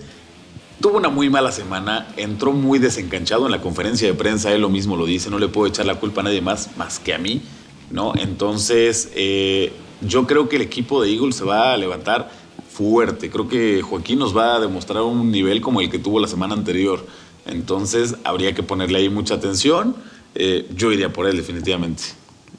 tuvo 0.81 0.97
una 0.97 1.09
muy 1.09 1.29
mala 1.29 1.51
semana, 1.51 2.07
entró 2.17 2.51
muy 2.51 2.79
desencanchado 2.79 3.45
en 3.45 3.51
la 3.51 3.61
conferencia 3.61 4.07
de 4.07 4.13
prensa, 4.13 4.51
él 4.51 4.61
lo 4.61 4.69
mismo 4.69 4.95
lo 4.95 5.05
dice, 5.05 5.29
no 5.29 5.37
le 5.37 5.49
puedo 5.49 5.67
echar 5.67 5.85
la 5.85 5.95
culpa 5.95 6.21
a 6.21 6.25
nadie 6.25 6.41
más, 6.41 6.75
más 6.77 6.99
que 6.99 7.13
a 7.13 7.17
mí, 7.17 7.41
¿no? 7.91 8.13
Entonces, 8.15 9.11
eh, 9.13 9.73
yo 10.01 10.25
creo 10.27 10.49
que 10.49 10.57
el 10.57 10.61
equipo 10.61 11.01
de 11.01 11.11
Eagles 11.11 11.35
se 11.35 11.45
va 11.45 11.73
a 11.73 11.77
levantar 11.77 12.29
fuerte. 12.69 13.29
Creo 13.29 13.47
que 13.47 13.81
Joaquín 13.81 14.19
nos 14.19 14.35
va 14.35 14.55
a 14.55 14.59
demostrar 14.59 15.03
un 15.03 15.31
nivel 15.31 15.61
como 15.61 15.81
el 15.81 15.89
que 15.89 15.99
tuvo 15.99 16.19
la 16.19 16.27
semana 16.27 16.53
anterior. 16.53 17.05
Entonces 17.45 18.15
habría 18.23 18.53
que 18.53 18.63
ponerle 18.63 18.99
ahí 18.99 19.09
mucha 19.09 19.35
atención. 19.35 19.95
Eh, 20.35 20.67
yo 20.75 20.91
iría 20.91 21.11
por 21.11 21.27
él 21.27 21.35
definitivamente. 21.35 22.03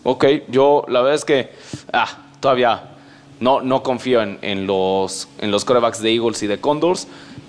Ok, 0.02 0.24
yo 0.48 0.84
la 0.88 1.00
verdad 1.00 1.14
es 1.14 1.24
que 1.24 1.52
ah, 1.92 2.26
todavía 2.40 2.96
no, 3.38 3.60
no 3.62 3.82
confío 3.82 4.22
en, 4.22 4.66
los, 4.66 5.28
en 5.38 5.50
los 5.50 5.64
corebacks 5.64 6.02
de 6.02 6.14
Eagles 6.14 6.42
y 6.42 6.46
de 6.46 6.58
Condors, 6.58 7.06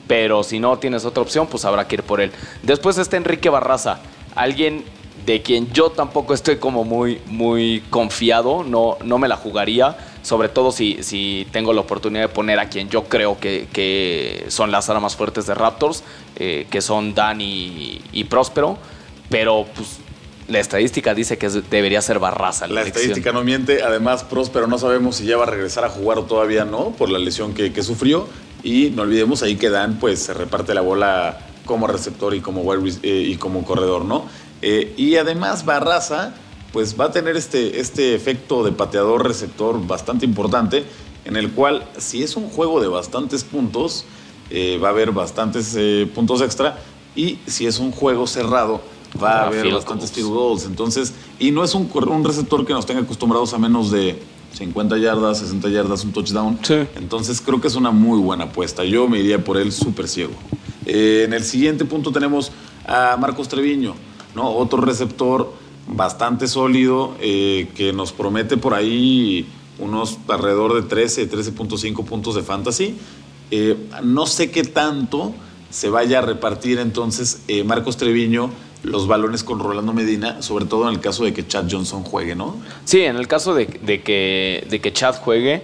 pero 0.08 0.44
si 0.44 0.60
no 0.60 0.78
tienes 0.78 1.06
otra 1.06 1.24
opción, 1.24 1.48
pues 1.48 1.66
habrá 1.66 1.88
que 1.88 1.96
ir 1.96 2.04
por 2.04 2.22
él. 2.22 2.32
Después 2.64 2.98
está 2.98 3.18
Enrique 3.18 3.50
Barraza, 3.50 4.02
alguien 4.36 4.84
de 5.26 5.42
quien 5.42 5.72
yo 5.72 5.92
tampoco 5.92 6.34
estoy 6.34 6.58
como 6.58 6.84
muy, 6.84 7.22
muy 7.28 7.84
confiado, 7.90 8.64
no, 8.64 8.98
no 9.04 9.18
me 9.18 9.28
la 9.28 9.36
jugaría 9.36 9.98
sobre 10.24 10.50
todo 10.50 10.72
si, 10.72 11.02
si 11.02 11.48
tengo 11.52 11.74
la 11.74 11.82
oportunidad 11.82 12.24
de 12.24 12.30
poner 12.30 12.60
a 12.60 12.70
quien 12.70 12.90
yo 12.90 13.06
creo 13.06 13.38
que, 13.40 14.46
son 14.50 14.72
las 14.72 14.90
armas 14.90 15.16
fuertes 15.16 15.48
de 15.48 15.54
Raptors, 15.54 16.04
eh, 16.36 16.68
que 16.70 16.82
son 16.82 17.14
Dan 17.14 17.40
y, 17.42 18.26
Próspero, 18.30 18.78
pero 19.30 19.66
pues 19.76 19.98
la 20.48 20.60
estadística 20.60 21.14
dice 21.14 21.38
que 21.38 21.50
debería 21.50 22.02
ser 22.02 22.20
Barraza. 22.20 22.68
La, 22.68 22.82
estadística 22.84 23.32
no 23.32 23.44
miente, 23.44 23.82
además 23.84 24.24
Próspero 24.24 24.68
no 24.68 24.78
sabemos 24.78 25.18
si 25.18 25.26
ya 25.26 25.38
va 25.38 25.44
a 25.44 25.48
regresar 25.48 25.86
a 25.86 25.90
jugar 25.90 26.20
o 26.20 26.24
todavía 26.24 26.66
no, 26.66 26.92
por 26.92 27.10
la 27.10 27.20
lesión 27.20 27.54
que, 27.54 27.84
sufrió, 27.84 28.28
y 28.64 28.92
no 28.92 29.02
olvidemos 29.04 29.42
ahí 29.42 29.56
que 29.56 29.70
Dan 29.70 29.98
pues 30.00 30.20
se 30.20 30.34
reparte 30.34 30.74
la 30.74 30.82
bola 30.82 31.40
como 31.66 31.88
receptor 31.88 32.36
y 32.36 32.42
como, 32.42 32.72
eh, 32.74 33.00
y 33.04 33.36
como 33.38 33.64
corredor, 33.64 34.06
¿no? 34.06 34.26
Eh, 34.62 34.94
y 34.98 35.16
además 35.16 35.66
Barraza 35.66 36.34
pues 36.72 37.00
va 37.00 37.06
a 37.06 37.12
tener 37.12 37.36
este, 37.36 37.80
este 37.80 38.16
efecto 38.16 38.64
de 38.64 38.72
pateador 38.72 39.28
receptor 39.28 39.86
bastante 39.86 40.26
importante, 40.26 40.86
en 41.26 41.36
el 41.36 41.52
cual 41.52 41.86
si 41.98 42.24
es 42.24 42.36
un 42.36 42.50
juego 42.50 42.80
de 42.80 42.88
bastantes 42.88 43.44
puntos, 43.44 44.06
eh, 44.50 44.80
va 44.82 44.90
a 44.90 44.92
haber 44.92 45.12
bastantes 45.12 45.76
eh, 45.78 46.10
puntos 46.14 46.42
extra, 46.42 46.78
y 47.16 47.40
si 47.46 47.68
es 47.68 47.80
un 47.80 47.92
juego 47.92 48.26
cerrado, 48.26 48.82
va 49.22 49.42
a 49.42 49.48
haber 49.48 49.72
bastantes 49.72 50.12
field 50.12 50.30
goals. 50.30 50.66
Entonces, 50.66 51.14
y 51.40 51.52
no 51.52 51.64
es 51.64 51.76
un, 51.76 51.90
un 51.94 52.24
receptor 52.24 52.66
que 52.66 52.74
nos 52.74 52.86
tenga 52.86 53.02
acostumbrados 53.02 53.54
a 53.54 53.58
menos 53.58 53.92
de 53.92 54.18
50 54.54 54.98
yardas, 54.98 55.40
60 55.40 55.70
yardas, 55.70 56.04
un 56.04 56.12
touchdown. 56.12 56.60
Entonces 56.96 57.42
creo 57.42 57.60
que 57.62 57.68
es 57.68 57.76
una 57.76 57.92
muy 57.92 58.20
buena 58.20 58.46
apuesta. 58.46 58.84
Yo 58.84 59.08
me 59.08 59.20
iría 59.20 59.44
por 59.44 59.58
él 59.58 59.72
súper 59.72 60.08
ciego. 60.08 60.34
Eh, 60.86 61.24
en 61.26 61.34
el 61.34 61.44
siguiente 61.44 61.86
punto 61.86 62.12
tenemos 62.12 62.52
a 62.86 63.16
Marcos 63.18 63.48
Treviño, 63.48 63.96
¿no? 64.36 64.52
Otro 64.52 64.82
receptor 64.82 65.52
bastante 65.88 66.48
sólido 66.48 67.16
eh, 67.20 67.70
que 67.76 67.94
nos 67.94 68.12
promete 68.12 68.58
por 68.58 68.74
ahí 68.74 69.46
unos 69.80 70.18
alrededor 70.28 70.82
de 70.82 70.88
13, 70.88 71.30
13.5 71.30 72.06
puntos 72.06 72.36
de 72.36 72.44
fantasy. 72.44 72.98
Eh, 73.50 73.76
no 74.04 74.26
sé 74.26 74.52
qué 74.52 74.64
tanto 74.64 75.34
se 75.70 75.90
vaya 75.90 76.20
a 76.20 76.22
repartir 76.22 76.80
entonces 76.80 77.44
eh, 77.48 77.64
Marcos 77.64 77.98
Treviño 77.98 78.52
los 78.84 79.08
balones 79.08 79.44
con 79.44 79.60
Rolando 79.60 79.94
Medina, 79.94 80.42
sobre 80.42 80.66
todo 80.66 80.88
en 80.90 80.96
el 80.96 81.02
caso 81.02 81.24
de 81.24 81.34
que 81.34 81.46
Chad 81.46 81.66
Johnson 81.70 82.04
juegue, 82.04 82.34
¿no? 82.34 82.56
Sí, 82.84 83.02
en 83.02 83.16
el 83.16 83.28
caso 83.28 83.54
de, 83.54 83.68
que, 83.68 84.66
de 84.68 84.82
que 84.82 84.92
Chad 84.92 85.16
juegue, 85.18 85.62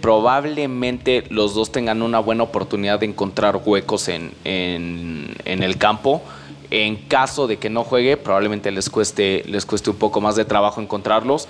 probablemente 0.00 1.24
los 1.30 1.54
dos 1.54 1.72
tengan 1.72 2.00
una 2.00 2.20
buena 2.20 2.44
oportunidad 2.44 3.00
de 3.00 3.06
encontrar 3.06 3.60
huecos 3.64 4.06
en, 4.06 4.30
en, 4.44 5.34
en 5.44 5.62
el 5.64 5.78
campo 5.78 6.22
en 6.72 6.96
caso 6.96 7.46
de 7.46 7.58
que 7.58 7.68
no 7.68 7.84
juegue, 7.84 8.16
probablemente 8.16 8.70
les 8.70 8.88
cueste, 8.88 9.44
les 9.46 9.66
cueste 9.66 9.90
un 9.90 9.96
poco 9.96 10.22
más 10.22 10.36
de 10.36 10.46
trabajo 10.46 10.80
encontrarlos. 10.80 11.46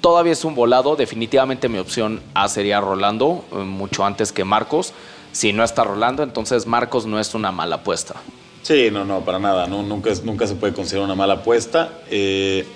Todavía 0.00 0.32
es 0.32 0.44
un 0.44 0.56
volado, 0.56 0.96
definitivamente 0.96 1.68
mi 1.68 1.78
opción 1.78 2.20
A 2.34 2.48
sería 2.48 2.80
Rolando, 2.80 3.44
eh, 3.52 3.58
mucho 3.58 4.04
antes 4.04 4.32
que 4.32 4.44
Marcos. 4.44 4.92
Si 5.30 5.52
no 5.52 5.62
está 5.62 5.84
Rolando, 5.84 6.24
entonces 6.24 6.66
Marcos 6.66 7.06
no 7.06 7.20
es 7.20 7.32
una 7.34 7.52
mala 7.52 7.76
apuesta. 7.76 8.16
Sí, 8.62 8.88
no, 8.90 9.04
no, 9.04 9.20
para 9.20 9.38
nada, 9.38 9.68
nunca, 9.68 10.10
nunca 10.24 10.48
se 10.48 10.56
puede 10.56 10.72
considerar 10.72 11.04
una 11.04 11.14
mala 11.14 11.34
apuesta. 11.34 12.00
Eh, 12.10 12.66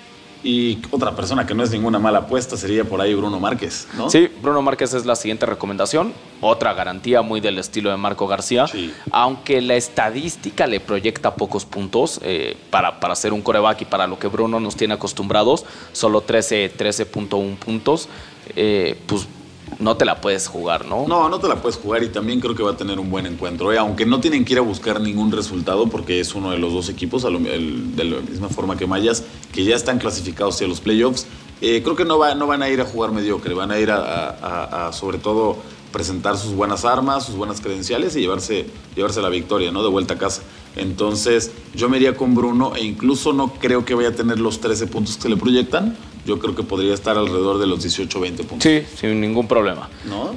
y 0.43 0.79
otra 0.91 1.15
persona 1.15 1.45
que 1.45 1.53
no 1.53 1.63
es 1.63 1.71
ninguna 1.71 1.99
mala 1.99 2.19
apuesta 2.19 2.57
sería 2.57 2.83
por 2.83 2.99
ahí 3.01 3.13
Bruno 3.13 3.39
Márquez, 3.39 3.87
¿no? 3.95 4.09
Sí, 4.09 4.27
Bruno 4.41 4.61
Márquez 4.61 4.93
es 4.93 5.05
la 5.05 5.15
siguiente 5.15 5.45
recomendación. 5.45 6.13
Otra 6.41 6.73
garantía 6.73 7.21
muy 7.21 7.41
del 7.41 7.59
estilo 7.59 7.91
de 7.91 7.97
Marco 7.97 8.27
García. 8.27 8.65
Aunque 9.11 9.61
la 9.61 9.75
estadística 9.75 10.65
le 10.65 10.79
proyecta 10.79 11.35
pocos 11.35 11.65
puntos 11.65 12.19
eh, 12.23 12.57
para, 12.69 12.99
para 12.99 13.13
hacer 13.13 13.33
un 13.33 13.41
coreback 13.41 13.81
y 13.81 13.85
para 13.85 14.07
lo 14.07 14.17
que 14.17 14.27
Bruno 14.27 14.59
nos 14.59 14.75
tiene 14.75 14.95
acostumbrados, 14.95 15.65
solo 15.91 16.25
13.1 16.25 16.71
13 16.75 17.05
puntos, 17.05 18.09
eh, 18.55 18.97
pues 19.05 19.27
no 19.79 19.97
te 19.97 20.05
la 20.05 20.21
puedes 20.21 20.47
jugar, 20.47 20.85
¿no? 20.85 21.07
No, 21.07 21.29
no 21.29 21.39
te 21.39 21.47
la 21.47 21.61
puedes 21.61 21.77
jugar 21.77 22.03
y 22.03 22.09
también 22.09 22.39
creo 22.39 22.55
que 22.55 22.63
va 22.63 22.71
a 22.71 22.77
tener 22.77 22.99
un 22.99 23.09
buen 23.09 23.25
encuentro. 23.25 23.71
¿eh? 23.71 23.77
Aunque 23.77 24.05
no 24.05 24.19
tienen 24.19 24.45
que 24.45 24.53
ir 24.53 24.59
a 24.59 24.61
buscar 24.61 25.01
ningún 25.01 25.31
resultado 25.31 25.87
porque 25.87 26.19
es 26.19 26.35
uno 26.35 26.51
de 26.51 26.57
los 26.57 26.73
dos 26.73 26.89
equipos, 26.89 27.23
de 27.23 28.03
la 28.03 28.21
misma 28.21 28.49
forma 28.49 28.77
que 28.77 28.87
Mayas, 28.87 29.23
que 29.51 29.63
ya 29.63 29.75
están 29.75 29.99
clasificados 29.99 30.55
hacia 30.55 30.67
los 30.67 30.81
playoffs. 30.81 31.25
Eh, 31.61 31.81
creo 31.83 31.95
que 31.95 32.05
no, 32.05 32.17
va, 32.17 32.33
no 32.33 32.47
van 32.47 32.63
a 32.63 32.69
ir 32.69 32.81
a 32.81 32.85
jugar 32.85 33.11
mediocre, 33.11 33.53
van 33.53 33.71
a 33.71 33.79
ir 33.79 33.91
a, 33.91 34.89
sobre 34.93 35.19
todo 35.19 35.57
presentar 35.91 36.37
sus 36.37 36.53
buenas 36.53 36.85
armas, 36.85 37.25
sus 37.25 37.35
buenas 37.35 37.61
credenciales 37.61 38.15
y 38.15 38.21
llevarse, 38.21 38.65
llevarse 38.95 39.21
la 39.21 39.29
victoria, 39.29 39.71
¿no? 39.71 39.83
De 39.83 39.89
vuelta 39.89 40.15
a 40.15 40.17
casa. 40.17 40.41
Entonces, 40.75 41.51
yo 41.75 41.89
me 41.89 41.97
iría 41.97 42.15
con 42.15 42.33
Bruno 42.33 42.75
e 42.75 42.83
incluso 42.83 43.33
no 43.33 43.53
creo 43.53 43.83
que 43.83 43.93
vaya 43.93 44.09
a 44.09 44.15
tener 44.15 44.39
los 44.39 44.61
13 44.61 44.87
puntos 44.87 45.17
que 45.17 45.27
le 45.27 45.35
proyectan, 45.35 45.97
yo 46.25 46.39
creo 46.39 46.55
que 46.55 46.63
podría 46.63 46.93
estar 46.93 47.17
alrededor 47.17 47.57
de 47.59 47.67
los 47.67 47.81
18 47.81 48.17
o 48.17 48.21
20 48.21 48.43
puntos. 48.43 48.63
Sí, 48.63 48.85
sin 48.95 49.19
ningún 49.19 49.47
problema. 49.47 49.89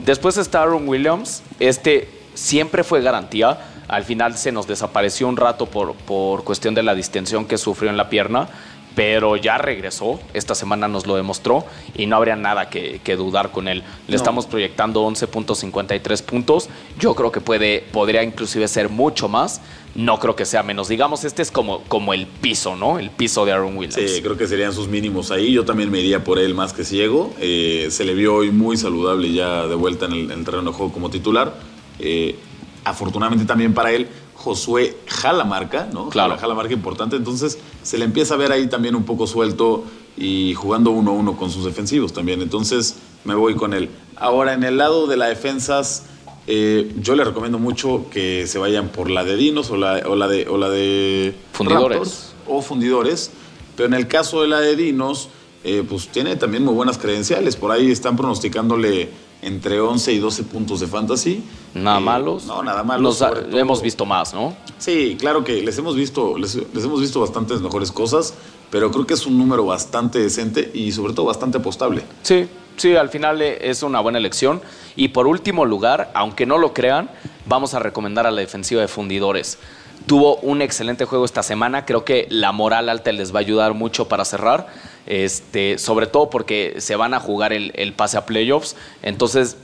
Después 0.04 0.36
está 0.36 0.62
Aaron 0.62 0.88
Williams. 0.88 1.42
Este 1.60 2.08
siempre 2.34 2.84
fue 2.84 3.02
garantía. 3.02 3.70
Al 3.86 4.04
final 4.04 4.36
se 4.36 4.50
nos 4.50 4.66
desapareció 4.66 5.28
un 5.28 5.36
rato 5.36 5.66
por, 5.66 5.94
por 5.94 6.42
cuestión 6.42 6.74
de 6.74 6.82
la 6.82 6.94
distensión 6.94 7.44
que 7.44 7.58
sufrió 7.58 7.90
en 7.90 7.96
la 7.96 8.08
pierna 8.08 8.48
pero 8.94 9.36
ya 9.36 9.58
regresó, 9.58 10.20
esta 10.34 10.54
semana 10.54 10.88
nos 10.88 11.06
lo 11.06 11.16
demostró 11.16 11.64
y 11.96 12.06
no 12.06 12.16
habría 12.16 12.36
nada 12.36 12.68
que, 12.70 13.00
dudar 13.16 13.50
con 13.50 13.68
él. 13.68 13.82
Le 14.08 14.16
estamos 14.16 14.46
proyectando 14.46 15.06
11.53 15.06 16.22
puntos, 16.22 16.68
yo 16.98 17.14
creo 17.14 17.32
que 17.32 17.40
puede, 17.40 17.84
podría 17.92 18.22
inclusive 18.22 18.66
ser 18.68 18.88
mucho 18.88 19.28
más, 19.28 19.60
no 19.94 20.18
creo 20.18 20.34
que 20.34 20.44
sea 20.44 20.62
menos. 20.62 20.88
Digamos, 20.88 21.24
este 21.24 21.42
es 21.42 21.50
como, 21.50 21.82
como 21.84 22.14
el 22.14 22.26
piso, 22.26 22.76
¿no? 22.76 22.98
El 22.98 23.10
piso 23.10 23.44
de 23.44 23.52
Aaron 23.52 23.76
Williams. 23.76 24.10
Sí, 24.10 24.22
creo 24.22 24.36
que 24.36 24.46
serían 24.46 24.72
sus 24.72 24.88
mínimos 24.88 25.30
ahí. 25.30 25.52
Yo 25.52 25.64
también 25.64 25.90
me 25.90 26.00
iría 26.00 26.24
por 26.24 26.38
él 26.38 26.54
más 26.54 26.72
que 26.72 26.84
ciego. 26.84 27.32
Eh, 27.38 27.88
se 27.90 28.04
le 28.04 28.14
vio 28.14 28.34
hoy 28.34 28.50
muy 28.50 28.76
saludable 28.76 29.32
ya 29.32 29.66
de 29.66 29.74
vuelta 29.76 30.06
en 30.06 30.30
el, 30.30 30.44
terreno 30.44 30.70
de 30.70 30.76
juego 30.76 30.92
como 30.92 31.10
titular. 31.10 31.54
Eh, 32.00 32.36
afortunadamente 32.84 33.44
también 33.46 33.72
para 33.72 33.92
él, 33.92 34.08
Josué 34.34 34.96
jala 35.06 35.44
marca, 35.44 35.88
¿no? 35.92 36.08
Claro. 36.08 36.36
Jala 36.36 36.54
marca 36.54 36.74
importante. 36.74 37.16
Entonces 37.16 37.58
se 37.84 37.96
le 37.96 38.04
empieza 38.04 38.34
a 38.34 38.36
ver 38.36 38.50
ahí 38.50 38.66
también 38.66 38.96
un 38.96 39.04
poco 39.04 39.28
suelto 39.28 39.84
y 40.16 40.54
jugando 40.54 40.90
uno 40.90 41.12
a 41.12 41.14
uno 41.14 41.36
con 41.36 41.50
sus 41.50 41.64
defensivos 41.64 42.12
también. 42.12 42.42
Entonces 42.42 42.96
me 43.24 43.36
voy 43.36 43.54
con 43.54 43.72
él. 43.72 43.88
Ahora, 44.16 44.54
en 44.54 44.64
el 44.64 44.78
lado 44.78 45.06
de 45.06 45.16
las 45.16 45.28
defensas 45.28 46.06
eh, 46.46 46.92
yo 47.00 47.14
le 47.14 47.24
recomiendo 47.24 47.58
mucho 47.58 48.06
que 48.10 48.46
se 48.46 48.58
vayan 48.58 48.88
por 48.88 49.10
la 49.10 49.24
de 49.24 49.36
Dinos 49.36 49.70
o 49.70 49.76
la, 49.76 50.02
o 50.06 50.14
la 50.14 50.28
de, 50.28 50.46
o 50.48 50.58
la 50.58 50.68
de 50.68 51.34
Fundidores. 51.52 52.34
o 52.46 52.60
Fundidores. 52.60 53.30
Pero 53.76 53.86
en 53.86 53.94
el 53.94 54.08
caso 54.08 54.42
de 54.42 54.48
la 54.48 54.60
de 54.60 54.76
Dinos, 54.76 55.28
eh, 55.64 55.82
pues 55.88 56.08
tiene 56.08 56.36
también 56.36 56.64
muy 56.64 56.74
buenas 56.74 56.98
credenciales. 56.98 57.56
Por 57.56 57.70
ahí 57.72 57.90
están 57.90 58.16
pronosticándole 58.16 59.08
entre 59.44 59.80
11 59.80 60.12
y 60.12 60.18
12 60.18 60.42
puntos 60.44 60.80
de 60.80 60.86
fantasy. 60.86 61.42
Nada 61.74 61.98
eh, 61.98 62.02
malos. 62.02 62.46
No, 62.46 62.62
nada 62.62 62.82
malos. 62.82 63.20
Nos 63.20 63.54
hemos 63.54 63.82
visto 63.82 64.04
más, 64.06 64.34
¿no? 64.34 64.56
Sí, 64.78 65.16
claro 65.18 65.44
que 65.44 65.62
les 65.62 65.78
hemos 65.78 65.94
visto, 65.96 66.36
les, 66.38 66.54
les, 66.54 66.84
hemos 66.84 67.00
visto 67.00 67.20
bastantes 67.20 67.60
mejores 67.60 67.92
cosas, 67.92 68.34
pero 68.70 68.90
creo 68.90 69.06
que 69.06 69.14
es 69.14 69.26
un 69.26 69.38
número 69.38 69.64
bastante 69.64 70.18
decente 70.18 70.70
y 70.74 70.92
sobre 70.92 71.12
todo 71.12 71.26
bastante 71.26 71.58
apostable. 71.58 72.02
Sí, 72.22 72.48
Sí, 72.76 72.96
al 72.96 73.08
final 73.08 73.40
eh, 73.40 73.58
es 73.70 73.82
una 73.82 74.00
buena 74.00 74.18
elección. 74.18 74.60
Y 74.96 75.08
por 75.08 75.26
último 75.26 75.64
lugar, 75.64 76.10
aunque 76.14 76.46
no 76.46 76.58
lo 76.58 76.72
crean, 76.72 77.10
vamos 77.46 77.74
a 77.74 77.78
recomendar 77.78 78.26
a 78.26 78.30
la 78.30 78.40
defensiva 78.40 78.80
de 78.80 78.88
fundidores. 78.88 79.58
Tuvo 80.06 80.36
un 80.36 80.60
excelente 80.60 81.04
juego 81.04 81.24
esta 81.24 81.42
semana, 81.42 81.86
creo 81.86 82.04
que 82.04 82.26
la 82.28 82.52
moral 82.52 82.88
alta 82.88 83.10
les 83.12 83.32
va 83.32 83.38
a 83.38 83.40
ayudar 83.40 83.74
mucho 83.74 84.06
para 84.06 84.24
cerrar. 84.24 84.66
Este, 85.06 85.78
sobre 85.78 86.06
todo 86.06 86.30
porque 86.30 86.76
se 86.78 86.96
van 86.96 87.14
a 87.14 87.20
jugar 87.20 87.52
el, 87.52 87.92
pase 87.94 88.16
a 88.16 88.26
playoffs, 88.26 88.76
entonces 89.02 89.56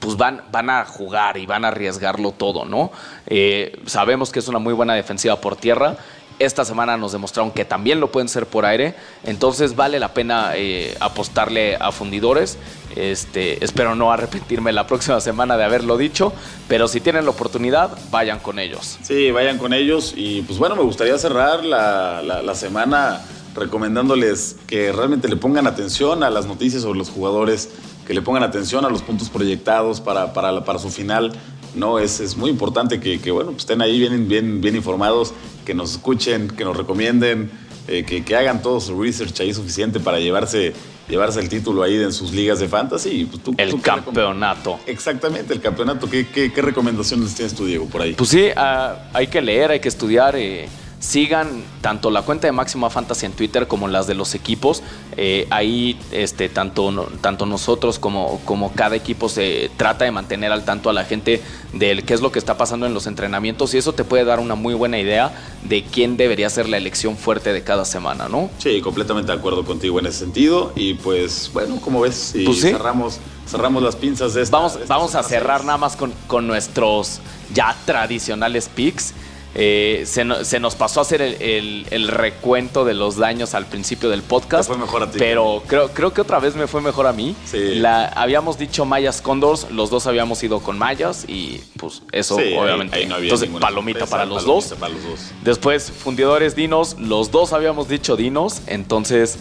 pues 0.00 0.16
van, 0.16 0.42
van 0.50 0.68
a 0.70 0.84
jugar 0.84 1.36
y 1.36 1.46
van 1.46 1.64
a 1.64 1.68
arriesgarlo 1.68 2.32
todo, 2.32 2.64
¿no? 2.64 2.90
Eh, 3.26 3.80
sabemos 3.86 4.30
que 4.30 4.40
es 4.40 4.48
una 4.48 4.58
muy 4.58 4.72
buena 4.72 4.94
defensiva 4.94 5.40
por 5.40 5.56
tierra. 5.56 5.96
Esta 6.38 6.66
semana 6.66 6.98
nos 6.98 7.12
demostraron 7.12 7.50
que 7.50 7.64
también 7.64 7.98
lo 7.98 8.12
pueden 8.12 8.28
ser 8.28 8.46
por 8.46 8.66
aire. 8.66 8.94
Entonces 9.24 9.74
vale 9.74 9.98
la 9.98 10.12
pena 10.12 10.52
eh, 10.54 10.94
apostarle 11.00 11.76
a 11.76 11.92
fundidores. 11.92 12.58
Este, 12.94 13.64
espero 13.64 13.94
no 13.94 14.12
arrepentirme 14.12 14.70
la 14.72 14.86
próxima 14.86 15.18
semana 15.22 15.56
de 15.56 15.64
haberlo 15.64 15.96
dicho. 15.96 16.34
Pero 16.68 16.88
si 16.88 17.00
tienen 17.00 17.24
la 17.24 17.30
oportunidad, 17.30 17.96
vayan 18.10 18.38
con 18.40 18.58
ellos. 18.58 18.98
Sí, 19.02 19.30
vayan 19.30 19.56
con 19.56 19.72
ellos. 19.72 20.12
Y 20.14 20.42
pues 20.42 20.58
bueno, 20.58 20.76
me 20.76 20.82
gustaría 20.82 21.16
cerrar 21.16 21.64
la, 21.64 22.20
la 22.22 22.54
semana 22.54 23.22
recomendándoles 23.56 24.56
que 24.66 24.92
realmente 24.92 25.28
le 25.28 25.36
pongan 25.36 25.66
atención 25.66 26.22
a 26.22 26.30
las 26.30 26.46
noticias 26.46 26.82
sobre 26.82 26.98
los 26.98 27.10
jugadores 27.10 27.70
que 28.06 28.14
le 28.14 28.22
pongan 28.22 28.42
atención 28.42 28.84
a 28.84 28.90
los 28.90 29.02
puntos 29.02 29.28
proyectados 29.28 30.00
para, 30.00 30.32
para, 30.32 30.64
para 30.64 30.78
su 30.78 30.90
final. 30.90 31.32
No, 31.74 31.98
es, 31.98 32.20
es 32.20 32.36
muy 32.36 32.50
importante 32.50 33.00
que, 33.00 33.20
que, 33.20 33.30
bueno, 33.30 33.50
pues 33.50 33.62
estén 33.62 33.82
ahí 33.82 33.98
bien, 33.98 34.28
bien, 34.28 34.60
bien 34.60 34.76
informados, 34.76 35.34
que 35.64 35.74
nos 35.74 35.92
escuchen, 35.92 36.48
que 36.48 36.64
nos 36.64 36.76
recomienden, 36.76 37.50
eh, 37.88 38.04
que, 38.04 38.24
que, 38.24 38.36
hagan 38.36 38.62
todo 38.62 38.80
su 38.80 39.00
research 39.00 39.40
ahí 39.40 39.52
suficiente 39.52 40.00
para 40.00 40.18
llevarse, 40.18 40.72
llevarse 41.08 41.40
el 41.40 41.48
título 41.48 41.82
ahí 41.82 41.96
en 41.96 42.12
sus 42.12 42.32
ligas 42.32 42.60
de 42.60 42.68
fantasy. 42.68 43.26
Pues 43.26 43.42
tú, 43.42 43.54
el 43.58 43.70
tú, 43.70 43.82
campeonato. 43.82 44.78
Exactamente, 44.86 45.52
el 45.52 45.60
campeonato. 45.60 46.08
¿Qué, 46.08 46.26
¿Qué, 46.28 46.52
qué, 46.52 46.62
recomendaciones 46.62 47.34
tienes 47.34 47.54
tú, 47.54 47.66
Diego, 47.66 47.86
por 47.86 48.00
ahí? 48.00 48.14
Pues 48.14 48.30
sí, 48.30 48.46
uh, 48.56 48.96
hay 49.12 49.26
que 49.26 49.42
leer, 49.42 49.72
hay 49.72 49.80
que 49.80 49.88
estudiar. 49.88 50.36
Eh 50.36 50.68
sigan 51.06 51.62
tanto 51.82 52.10
la 52.10 52.22
cuenta 52.22 52.48
de 52.48 52.52
Máxima 52.52 52.90
Fantasy 52.90 53.26
en 53.26 53.32
Twitter 53.32 53.68
como 53.68 53.86
las 53.86 54.08
de 54.08 54.14
los 54.14 54.34
equipos. 54.34 54.82
Eh, 55.16 55.46
ahí 55.50 55.98
este, 56.10 56.48
tanto, 56.48 57.08
tanto 57.20 57.46
nosotros 57.46 58.00
como, 58.00 58.40
como 58.44 58.72
cada 58.72 58.96
equipo 58.96 59.28
se 59.28 59.70
trata 59.76 60.04
de 60.04 60.10
mantener 60.10 60.50
al 60.50 60.64
tanto 60.64 60.90
a 60.90 60.92
la 60.92 61.04
gente 61.04 61.40
de 61.72 62.02
qué 62.02 62.12
es 62.12 62.20
lo 62.20 62.32
que 62.32 62.40
está 62.40 62.56
pasando 62.56 62.86
en 62.86 62.94
los 62.94 63.06
entrenamientos 63.06 63.72
y 63.74 63.78
eso 63.78 63.92
te 63.92 64.02
puede 64.02 64.24
dar 64.24 64.40
una 64.40 64.56
muy 64.56 64.74
buena 64.74 64.98
idea 64.98 65.32
de 65.62 65.84
quién 65.84 66.16
debería 66.16 66.50
ser 66.50 66.68
la 66.68 66.76
elección 66.76 67.16
fuerte 67.16 67.52
de 67.52 67.62
cada 67.62 67.84
semana, 67.84 68.28
¿no? 68.28 68.50
Sí, 68.58 68.80
completamente 68.80 69.30
de 69.30 69.38
acuerdo 69.38 69.64
contigo 69.64 70.00
en 70.00 70.06
ese 70.06 70.18
sentido 70.18 70.72
y 70.74 70.94
pues 70.94 71.50
bueno, 71.52 71.80
como 71.80 72.00
ves, 72.00 72.32
si 72.32 72.44
pues 72.44 72.60
cerramos, 72.60 73.20
cerramos 73.48 73.80
las 73.80 73.94
pinzas 73.94 74.34
de 74.34 74.42
esta, 74.42 74.56
Vamos, 74.56 74.78
de 74.78 74.86
vamos 74.86 75.14
a 75.14 75.22
cerrar 75.22 75.64
nada 75.64 75.78
más 75.78 75.94
con, 75.94 76.12
con 76.26 76.48
nuestros 76.48 77.20
ya 77.54 77.76
tradicionales 77.84 78.68
picks. 78.74 79.14
Eh, 79.58 80.02
se, 80.04 80.22
se, 80.44 80.60
nos 80.60 80.74
pasó 80.74 81.00
a 81.00 81.02
hacer 81.02 81.22
el, 81.22 81.40
el, 81.40 81.86
el, 81.90 82.08
recuento 82.08 82.84
de 82.84 82.92
los 82.92 83.16
daños 83.16 83.54
al 83.54 83.64
principio 83.64 84.10
del 84.10 84.22
podcast. 84.22 84.68
Fue 84.68 84.76
mejor 84.76 85.02
a 85.04 85.10
ti. 85.10 85.18
Pero 85.18 85.62
creo, 85.66 85.88
creo 85.88 86.12
que 86.12 86.20
otra 86.20 86.38
vez 86.40 86.54
me 86.56 86.66
fue 86.66 86.82
mejor 86.82 87.06
a 87.06 87.14
mí. 87.14 87.34
Sí. 87.46 87.76
La, 87.76 88.04
habíamos 88.08 88.58
dicho 88.58 88.84
Mayas 88.84 89.22
Condors, 89.22 89.70
los 89.70 89.88
dos 89.88 90.06
habíamos 90.06 90.42
ido 90.42 90.60
con 90.60 90.76
Mayas 90.76 91.24
y 91.26 91.62
pues 91.78 92.02
eso 92.12 92.36
Sí, 92.36 92.54
obviamente. 92.54 92.96
ahí 92.98 93.06
no 93.06 93.14
había 93.14 93.32
Entonces, 93.32 93.48
palomita 93.58 94.00
sorpresa, 94.00 94.10
para 94.10 94.26
los 94.26 94.42
palomita 94.44 94.68
dos. 94.68 94.78
para 94.78 94.92
los 94.92 95.02
dos. 95.04 95.20
Después, 95.42 95.90
fundidores 95.90 96.54
dinos, 96.54 96.96
los 96.98 97.30
dos 97.30 97.54
habíamos 97.54 97.88
dicho 97.88 98.14
dinos, 98.14 98.60
entonces 98.66 99.38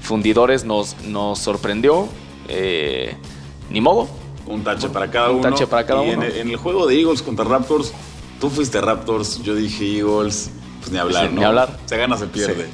fundidores 0.00 0.64
nos, 0.64 0.96
nos 1.02 1.40
sorprendió. 1.40 2.08
Eh, 2.48 3.14
ni 3.68 3.82
modo. 3.82 4.08
Un 4.46 4.64
tache 4.64 4.88
para 4.88 5.10
cada 5.10 5.28
Un 5.28 5.40
uno. 5.40 5.50
tache 5.50 5.66
para 5.66 5.84
cada 5.84 6.06
y 6.06 6.14
uno. 6.14 6.22
En, 6.24 6.36
en 6.36 6.48
el 6.48 6.56
juego 6.56 6.86
de 6.86 6.98
Eagles 6.98 7.20
contra 7.20 7.44
Raptors, 7.44 7.92
tú 8.40 8.50
fuiste 8.50 8.80
Raptors, 8.80 9.42
yo 9.42 9.54
dije 9.54 9.98
Eagles, 9.98 10.50
pues 10.80 10.90
ni 10.92 10.98
hablar, 10.98 11.28
Sí, 11.28 11.34
¿no? 11.34 11.40
ni 11.40 11.46
hablar. 11.46 11.78
Se 11.86 11.96
gana, 11.96 12.16
se 12.16 12.26
pierde. 12.26 12.64
Sí. 12.66 12.70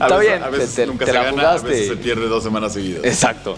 A 0.00 0.04
Está 0.04 0.16
veces- 0.16 0.32
bien, 0.32 0.42
A 0.42 0.48
veces 0.50 0.74
te- 0.74 0.86
nunca 0.86 1.04
te 1.04 1.10
se 1.12 1.16
la 1.18 1.24
gana, 1.24 1.32
jugaste. 1.42 1.66
a 1.66 1.70
veces 1.70 1.88
se 1.88 1.96
pierde 1.96 2.26
dos 2.28 2.42
semanas 2.42 2.72
seguidas. 2.72 3.04
Exacto. 3.04 3.56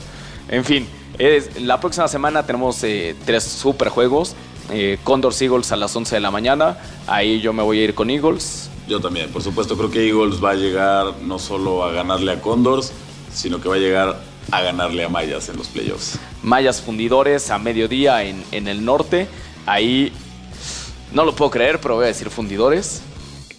En 0.48 0.64
fin, 0.64 0.86
es- 1.18 1.60
la 1.62 1.80
próxima 1.80 2.08
semana 2.08 2.44
tenemos 2.44 2.82
eh, 2.84 3.14
tres 3.24 3.42
super 3.44 3.88
juegos. 3.88 4.34
Eh, 4.70 4.98
Condor 5.04 5.32
Eagles 5.40 5.70
a 5.72 5.76
las 5.76 5.94
11 5.94 6.16
de 6.16 6.20
la 6.20 6.30
mañana. 6.30 6.76
Ahí 7.06 7.40
yo 7.40 7.52
me 7.52 7.62
voy 7.62 7.80
a 7.80 7.84
ir 7.84 7.94
con 7.94 8.10
Eagles. 8.10 8.68
Yo 8.88 9.00
también, 9.00 9.30
por 9.30 9.42
supuesto, 9.42 9.76
creo 9.76 9.90
que 9.90 10.08
Eagles 10.08 10.42
va 10.44 10.50
a 10.50 10.54
llegar 10.54 11.06
no 11.22 11.38
solo 11.38 11.84
a 11.84 11.92
ganarle 11.92 12.32
a 12.32 12.40
Condors, 12.40 12.92
sino 13.32 13.60
que 13.60 13.68
va 13.68 13.76
a 13.76 13.78
llegar 13.78 14.20
a 14.50 14.60
ganarle 14.60 15.04
a 15.04 15.08
Mayas 15.08 15.48
en 15.48 15.56
los 15.56 15.68
playoffs. 15.68 16.18
Mayas 16.42 16.80
Fundidores 16.82 17.50
a 17.50 17.58
mediodía 17.58 18.22
en, 18.24 18.44
en 18.52 18.68
el 18.68 18.84
norte. 18.84 19.26
Ahí 19.66 20.12
no 21.12 21.24
lo 21.24 21.34
puedo 21.34 21.50
creer, 21.50 21.80
pero 21.80 21.94
voy 21.96 22.04
a 22.04 22.08
decir 22.08 22.30
Fundidores. 22.30 23.02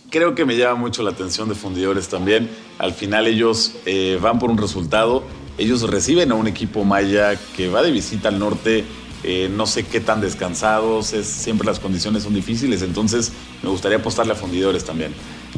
Creo 0.09 0.35
que 0.35 0.45
me 0.45 0.55
llama 0.55 0.75
mucho 0.75 1.03
la 1.03 1.11
atención 1.11 1.49
de 1.49 1.55
fundidores 1.55 2.07
también. 2.07 2.49
Al 2.77 2.93
final 2.93 3.27
ellos 3.27 3.73
eh, 3.85 4.17
van 4.21 4.39
por 4.39 4.49
un 4.49 4.57
resultado. 4.57 5.23
Ellos 5.57 5.81
reciben 5.89 6.31
a 6.31 6.35
un 6.35 6.47
equipo 6.47 6.85
maya 6.85 7.37
que 7.57 7.67
va 7.67 7.81
de 7.83 7.91
visita 7.91 8.29
al 8.29 8.39
norte. 8.39 8.85
eh, 9.23 9.49
no 9.51 9.65
sé 9.67 9.83
qué 9.83 9.99
tan 9.99 10.21
descansados. 10.21 11.11
Es, 11.11 11.27
siempre 11.27 11.65
las 11.67 11.79
condiciones 11.79 12.23
son 12.23 12.33
difíciles. 12.33 12.81
Entonces 12.83 13.33
me 13.63 13.69
gustaría 13.69 13.97
apostarle 13.97 14.33
a 14.33 14.35
fundidores 14.35 14.85
también. 14.85 15.13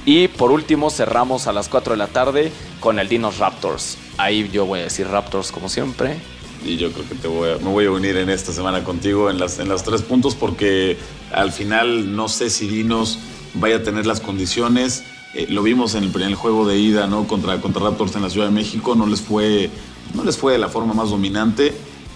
Y 0.05 0.29
por 0.29 0.51
último 0.51 0.89
cerramos 0.89 1.45
a 1.45 1.53
las 1.53 1.69
4 1.69 1.93
de 1.93 1.97
la 1.97 2.07
tarde 2.07 2.51
con 2.79 2.97
el 2.97 3.07
Dinos 3.07 3.37
Raptors. 3.37 3.97
Ahí 4.17 4.49
yo 4.51 4.65
voy 4.65 4.79
a 4.79 4.83
decir 4.83 5.07
Raptors 5.07 5.51
como 5.51 5.69
siempre. 5.69 6.17
Y 6.65 6.77
yo 6.77 6.91
creo 6.91 7.07
que 7.07 7.15
te 7.15 7.27
voy 7.27 7.49
a- 7.51 7.57
me 7.57 7.69
voy 7.71 7.85
a 7.85 7.91
unir 7.91 8.17
en 8.17 8.29
esta 8.29 8.51
semana 8.51 8.83
contigo 8.83 9.29
en, 9.29 9.39
las, 9.39 9.59
en 9.59 9.69
los 9.69 9.83
tres 9.83 10.01
puntos 10.01 10.35
porque 10.35 10.97
al 11.31 11.51
final 11.51 12.15
no 12.15 12.27
sé 12.27 12.49
si 12.49 12.67
Dinos 12.67 13.19
vaya 13.53 13.77
a 13.77 13.83
tener 13.83 14.05
las 14.05 14.19
condiciones. 14.19 15.03
Eh, 15.35 15.47
lo 15.49 15.63
vimos 15.63 15.95
en 15.95 16.03
el 16.03 16.09
primer 16.09 16.33
juego 16.35 16.67
de 16.67 16.77
ida 16.77 17.07
¿no? 17.07 17.27
contra, 17.27 17.61
contra 17.61 17.83
Raptors 17.83 18.15
en 18.15 18.23
la 18.23 18.29
Ciudad 18.29 18.47
de 18.47 18.53
México. 18.53 18.95
No 18.95 19.05
les 19.07 19.21
fue, 19.21 19.69
no 20.15 20.23
les 20.23 20.37
fue 20.37 20.53
de 20.53 20.59
la 20.59 20.69
forma 20.69 20.93
más 20.93 21.09
dominante. 21.11 21.73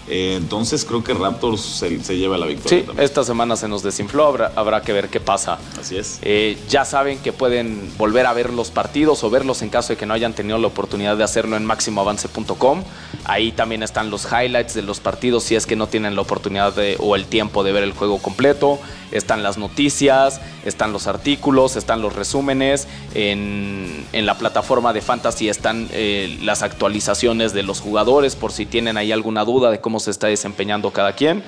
Eh, 0.08 0.34
entonces 0.36 0.84
creo 0.84 1.02
que 1.02 1.14
Raptors 1.14 1.60
se, 1.60 2.02
se 2.04 2.16
lleva 2.16 2.36
la 2.36 2.46
victoria 2.46 2.80
Sí, 2.80 2.86
también. 2.86 3.04
esta 3.04 3.24
semana 3.24 3.56
se 3.56 3.68
nos 3.68 3.82
desinfló, 3.82 4.26
habrá, 4.26 4.52
habrá 4.54 4.82
que 4.82 4.92
ver 4.92 5.08
qué 5.08 5.20
pasa. 5.20 5.58
Así 5.80 5.96
es. 5.96 6.18
Eh, 6.22 6.58
ya 6.68 6.84
saben 6.84 7.18
que 7.18 7.32
pueden 7.32 7.90
volver 7.96 8.26
a 8.26 8.32
ver 8.32 8.52
los 8.52 8.70
partidos 8.70 9.24
o 9.24 9.30
verlos 9.30 9.62
en 9.62 9.70
caso 9.70 9.94
de 9.94 9.96
que 9.96 10.06
no 10.06 10.14
hayan 10.14 10.34
tenido 10.34 10.58
la 10.58 10.66
oportunidad 10.66 11.16
de 11.16 11.24
hacerlo 11.24 11.56
en 11.56 11.64
máximoavance.com. 11.64 12.82
Ahí 13.24 13.52
también 13.52 13.82
están 13.82 14.10
los 14.10 14.26
highlights 14.30 14.74
de 14.74 14.82
los 14.82 15.00
partidos 15.00 15.44
si 15.44 15.54
es 15.54 15.66
que 15.66 15.76
no 15.76 15.86
tienen 15.86 16.14
la 16.14 16.20
oportunidad 16.22 16.74
de- 16.74 16.96
o 17.00 17.16
el 17.16 17.24
tiempo 17.26 17.64
de 17.64 17.72
ver 17.72 17.82
el 17.82 17.92
juego 17.92 18.18
completo. 18.18 18.78
Están 19.14 19.42
las 19.42 19.56
noticias, 19.56 20.40
están 20.64 20.92
los 20.92 21.06
artículos, 21.06 21.76
están 21.76 22.02
los 22.02 22.14
resúmenes. 22.14 22.86
En, 23.14 24.04
en 24.12 24.26
la 24.26 24.36
plataforma 24.36 24.92
de 24.92 25.00
Fantasy 25.00 25.48
están 25.48 25.88
eh, 25.92 26.38
las 26.42 26.62
actualizaciones 26.62 27.52
de 27.52 27.62
los 27.62 27.80
jugadores 27.80 28.36
por 28.36 28.52
si 28.52 28.66
tienen 28.66 28.96
ahí 28.96 29.12
alguna 29.12 29.44
duda 29.44 29.70
de 29.70 29.80
cómo 29.80 30.00
se 30.00 30.10
está 30.10 30.26
desempeñando 30.26 30.90
cada 30.90 31.12
quien. 31.14 31.42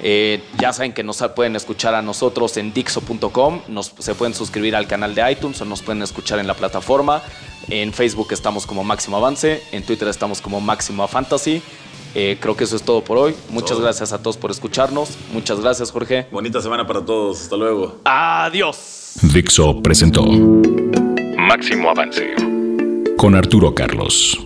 Eh, 0.00 0.42
ya 0.58 0.72
saben 0.72 0.92
que 0.92 1.02
nos 1.02 1.22
pueden 1.34 1.56
escuchar 1.56 1.94
a 1.94 2.02
nosotros 2.02 2.56
en 2.58 2.72
Dixo.com, 2.72 3.62
nos, 3.68 3.92
se 3.98 4.14
pueden 4.14 4.34
suscribir 4.34 4.76
al 4.76 4.86
canal 4.86 5.14
de 5.14 5.32
iTunes 5.32 5.60
o 5.62 5.64
nos 5.64 5.82
pueden 5.82 6.02
escuchar 6.02 6.38
en 6.38 6.46
la 6.46 6.54
plataforma. 6.54 7.22
En 7.68 7.92
Facebook 7.92 8.28
estamos 8.30 8.66
como 8.66 8.84
Máximo 8.84 9.16
Avance, 9.16 9.62
en 9.72 9.82
Twitter 9.84 10.08
estamos 10.08 10.40
como 10.40 10.60
Máximo 10.60 11.06
Fantasy. 11.08 11.62
Eh, 12.18 12.38
creo 12.40 12.56
que 12.56 12.64
eso 12.64 12.76
es 12.76 12.82
todo 12.82 13.04
por 13.04 13.18
hoy. 13.18 13.34
Muchas 13.50 13.72
Todo. 13.72 13.82
gracias 13.82 14.10
a 14.14 14.22
todos 14.22 14.38
por 14.38 14.50
escucharnos. 14.50 15.10
Muchas 15.34 15.60
gracias, 15.60 15.90
Jorge. 15.90 16.26
Bonita 16.32 16.62
semana 16.62 16.86
para 16.86 17.04
todos. 17.04 17.42
Hasta 17.42 17.56
luego. 17.56 17.96
Adiós. 18.04 19.16
Dixo 19.34 19.82
presentó 19.82 20.24
Máximo 21.36 21.90
Avance 21.90 22.34
con 23.18 23.34
Arturo 23.34 23.74
Carlos. 23.74 24.38